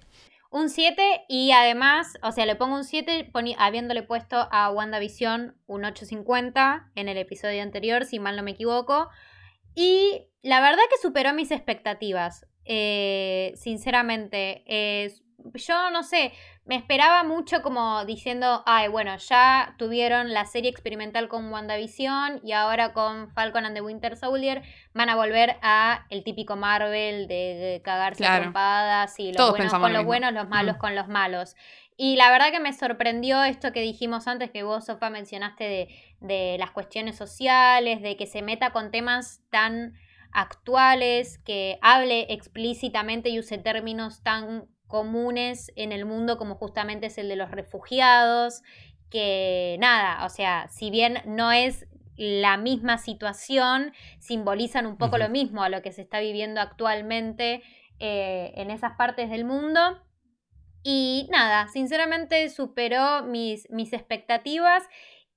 [0.53, 5.83] Un 7 y además, o sea, le pongo un 7 habiéndole puesto a WandaVision un
[5.83, 9.09] 8.50 en el episodio anterior, si mal no me equivoco.
[9.75, 12.47] Y la verdad que superó mis expectativas.
[12.67, 14.63] Eh, sinceramente,
[15.55, 16.33] yo no sé,
[16.65, 22.53] me esperaba mucho como diciendo, ay, bueno, ya tuvieron la serie experimental con WandaVision y
[22.53, 24.63] ahora con Falcon and the Winter Soldier
[24.95, 29.93] van a volver a el típico Marvel de, cagarse a trompadas y los buenos con
[29.93, 31.57] los buenos, los malos con los malos.
[31.97, 35.89] Y la verdad que me sorprendió esto que dijimos antes, que vos, Sofa, mencionaste de,
[36.21, 39.95] de las cuestiones sociales, de que se meta con temas tan
[40.33, 47.17] actuales, que hable explícitamente y use términos tan comunes en el mundo como justamente es
[47.17, 48.61] el de los refugiados,
[49.09, 51.87] que nada, o sea, si bien no es
[52.19, 57.63] la misma situación, simbolizan un poco lo mismo a lo que se está viviendo actualmente
[58.01, 59.81] eh, en esas partes del mundo.
[60.83, 64.83] Y nada, sinceramente superó mis, mis expectativas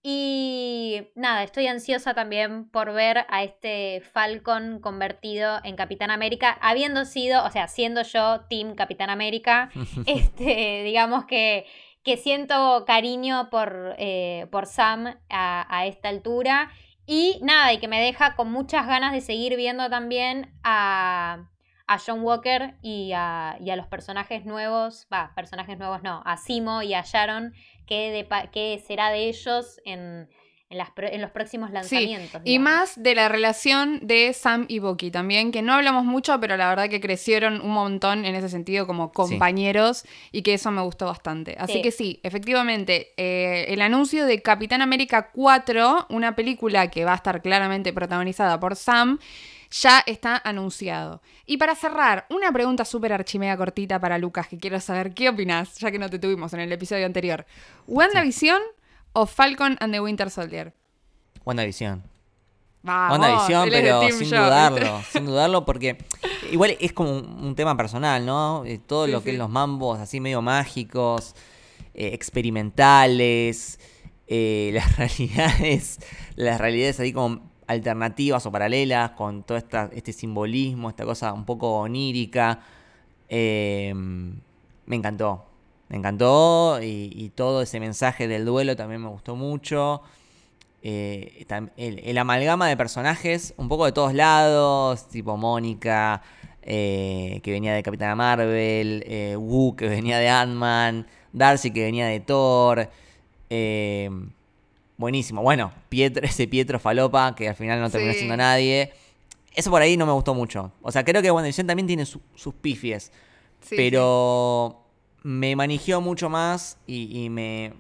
[0.07, 7.05] y nada, estoy ansiosa también por ver a este Falcon convertido en Capitán América, habiendo
[7.05, 9.71] sido, o sea, siendo yo Team Capitán América,
[10.05, 11.65] este, digamos que,
[12.03, 16.69] que siento cariño por, eh, por Sam a, esta altura.
[17.07, 21.49] Y nada, y que me deja con muchas ganas de seguir viendo también a,
[21.87, 26.37] a John Walker y a, y a los personajes nuevos, va, personajes nuevos no, a
[26.37, 27.53] Simo y a Sharon
[27.85, 30.27] qué, será de ellos en,
[30.69, 32.41] los próximos lanzamientos.
[32.43, 36.57] y más de la relación de Sam y Bucky también, que no hablamos mucho, pero
[36.57, 40.81] la verdad que crecieron un montón en ese sentido como compañeros y que eso me
[40.81, 41.55] gustó bastante.
[41.59, 47.13] Así que sí, efectivamente, eh, el anuncio de Capitán América 4, una película que va
[47.13, 49.19] a estar claramente protagonizada por Sam,
[49.81, 51.21] ya está anunciado.
[51.45, 55.75] Y para cerrar, una pregunta súper archimega cortita para Lucas, que quiero saber qué opinas,
[55.77, 57.45] ya que no te tuvimos en el episodio anterior.
[57.87, 58.61] ¿WandaVision
[59.13, 60.73] o Falcon and the Winter Soldier?
[61.43, 62.03] WandaVision.
[62.83, 65.97] Vamos, WandaVision, pero sin dudarlo, sin dudarlo, porque
[66.51, 68.63] igual es como un, tema personal, ¿no?
[68.65, 71.35] Eh, todo lo que es los mambos así medio mágicos,
[71.95, 73.79] eh, experimentales,
[74.27, 75.99] eh, las realidades,
[76.35, 81.45] las realidades ahí como alternativas o paralelas con todo esta, este simbolismo, esta cosa un
[81.45, 82.59] poco onírica.
[83.29, 84.39] Em,
[84.85, 85.45] me encantó.
[85.89, 90.01] Me encantó y, todo ese mensaje del duelo también me gustó mucho.
[90.81, 91.45] Eh,
[91.77, 96.21] el, amalgama de personajes, un poco de todos lados, tipo Mónica,
[96.63, 102.07] eh, que venía de Capitana Marvel, eh, Wu, que venía de Ant-Man, Darcy, que venía
[102.07, 102.89] de Thor.
[103.49, 104.31] Em,
[104.97, 105.41] buenísimo.
[105.41, 108.93] Bueno, Pietro, ese Pietro Falopa, que al final no terminó siendo nadie.
[109.53, 110.71] Eso por ahí no me gustó mucho.
[110.81, 113.11] O sea, creo que WandaVision también tiene sus pifies.
[113.69, 114.81] pero
[115.23, 117.73] me manigió mucho más y, me,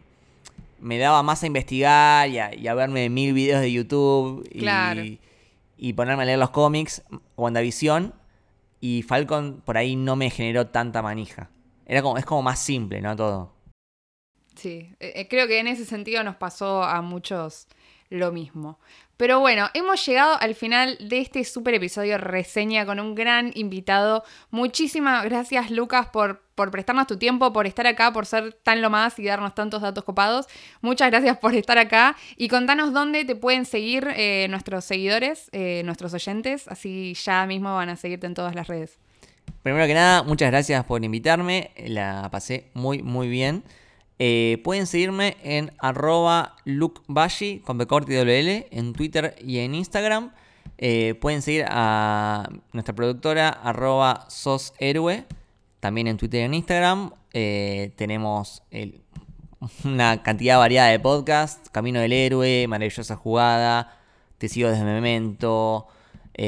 [0.79, 5.19] me daba más a investigar y a, verme mil videos de YouTube y,
[5.77, 7.03] y, ponerme a leer los cómics.
[7.35, 8.13] WandaVision
[8.79, 11.49] y Falcon por ahí no me generó tanta manija.
[11.85, 13.15] Era como, es como más simple, ¿no?
[13.15, 13.54] Todo.
[14.55, 17.67] Sí, eh, eh, creo que en ese sentido nos pasó a muchos
[18.09, 18.79] lo mismo.
[19.17, 24.23] Pero bueno, hemos llegado al final de este super episodio reseña con un gran invitado.
[24.51, 28.89] Muchísimas gracias Lucas por, por prestarnos tu tiempo, por estar acá, por ser tan lo
[28.89, 30.47] más y darnos tantos datos copados.
[30.81, 35.49] Muchas gracias por estar acá y contanos dónde te pueden seguir eh, nuestros seguidores,
[35.85, 38.99] nuestros oyentes, así ya mismo van a seguirte en todas las redes.
[39.63, 43.63] Primero que nada, muchas gracias por invitarme, la pasé muy muy bien.
[44.17, 50.31] Eh, pueden seguirme en arroba lukebashi con WL en Twitter y en Instagram.
[50.77, 55.25] Eh, pueden seguir a nuestra productora arroba soshéroe
[55.79, 57.11] también en Twitter y en Instagram.
[57.33, 58.63] Eh, tenemos
[59.83, 61.69] una cantidad variada de podcasts.
[61.69, 63.97] Camino del Héroe, Maravillosa Jugada,
[64.37, 65.87] Te sigo desde Memento,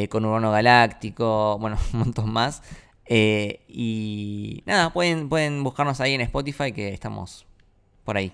[0.10, 2.62] con Urbano Galáctico, bueno, un montón más.
[3.10, 7.47] y nada, pueden, pueden buscarnos ahí en Spotify que estamos
[8.08, 8.32] por ahí.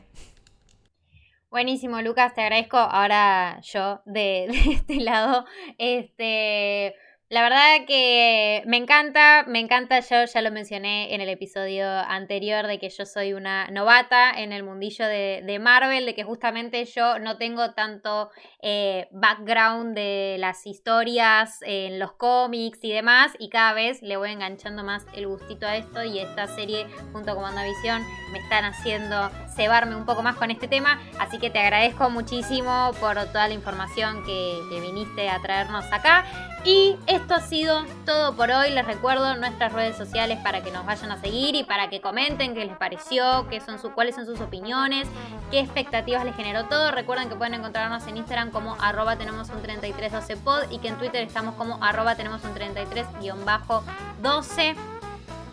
[1.49, 2.78] Buenísimo, Lucas, te agradezco.
[2.78, 5.45] Ahora yo de, este lado,
[5.80, 6.95] este,
[7.34, 12.67] La verdad que me encanta, me encanta, yo ya lo mencioné en el episodio anterior
[12.67, 17.17] de que yo soy una novata en el mundillo de, Marvel, de que justamente yo
[17.17, 18.29] no tengo tanto
[18.61, 24.29] eh, background de las historias en los cómics y demás, y cada vez le voy
[24.29, 29.31] enganchando más el gustito a esto y esta serie junto con WandaVision me están haciendo
[29.55, 33.55] cebarme un poco más con este tema, así que te agradezco muchísimo por toda la
[33.55, 36.52] información que, que viniste a traernos acá.
[36.66, 38.72] Y esto ha sido todo por hoy.
[38.72, 42.53] Les recuerdo nuestras redes sociales para que nos vayan a seguir y para que comenten
[42.53, 45.09] qué les pareció, qué son cuáles son sus opiniones,
[45.51, 46.91] qué expectativas les generó todo.
[46.91, 50.97] Recuerden que pueden encontrarnos en Instagram como arroba tenemos un 3312 pod y que en
[50.97, 54.76] Twitter estamos como arroba tenemos un 33-12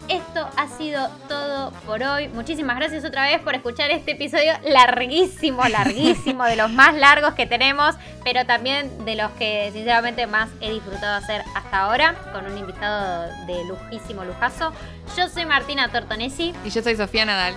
[0.09, 2.29] esto ha sido todo por hoy.
[2.29, 7.47] Muchísimas gracias otra vez por escuchar este episodio larguísimo, larguísimo, de los más largos que
[7.47, 7.95] tenemos,
[8.25, 13.29] pero también de los que sinceramente más he disfrutado hacer hasta ahora, con un invitado
[13.47, 14.73] de lujísimo lujazo.
[15.17, 16.55] Yo soy Martina Tortonesi.
[16.65, 17.55] Y yo soy Sofía Nadal.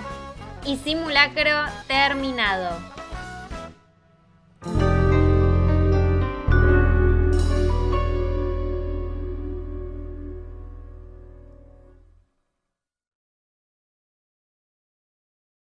[0.66, 2.94] Y simulacro terminado.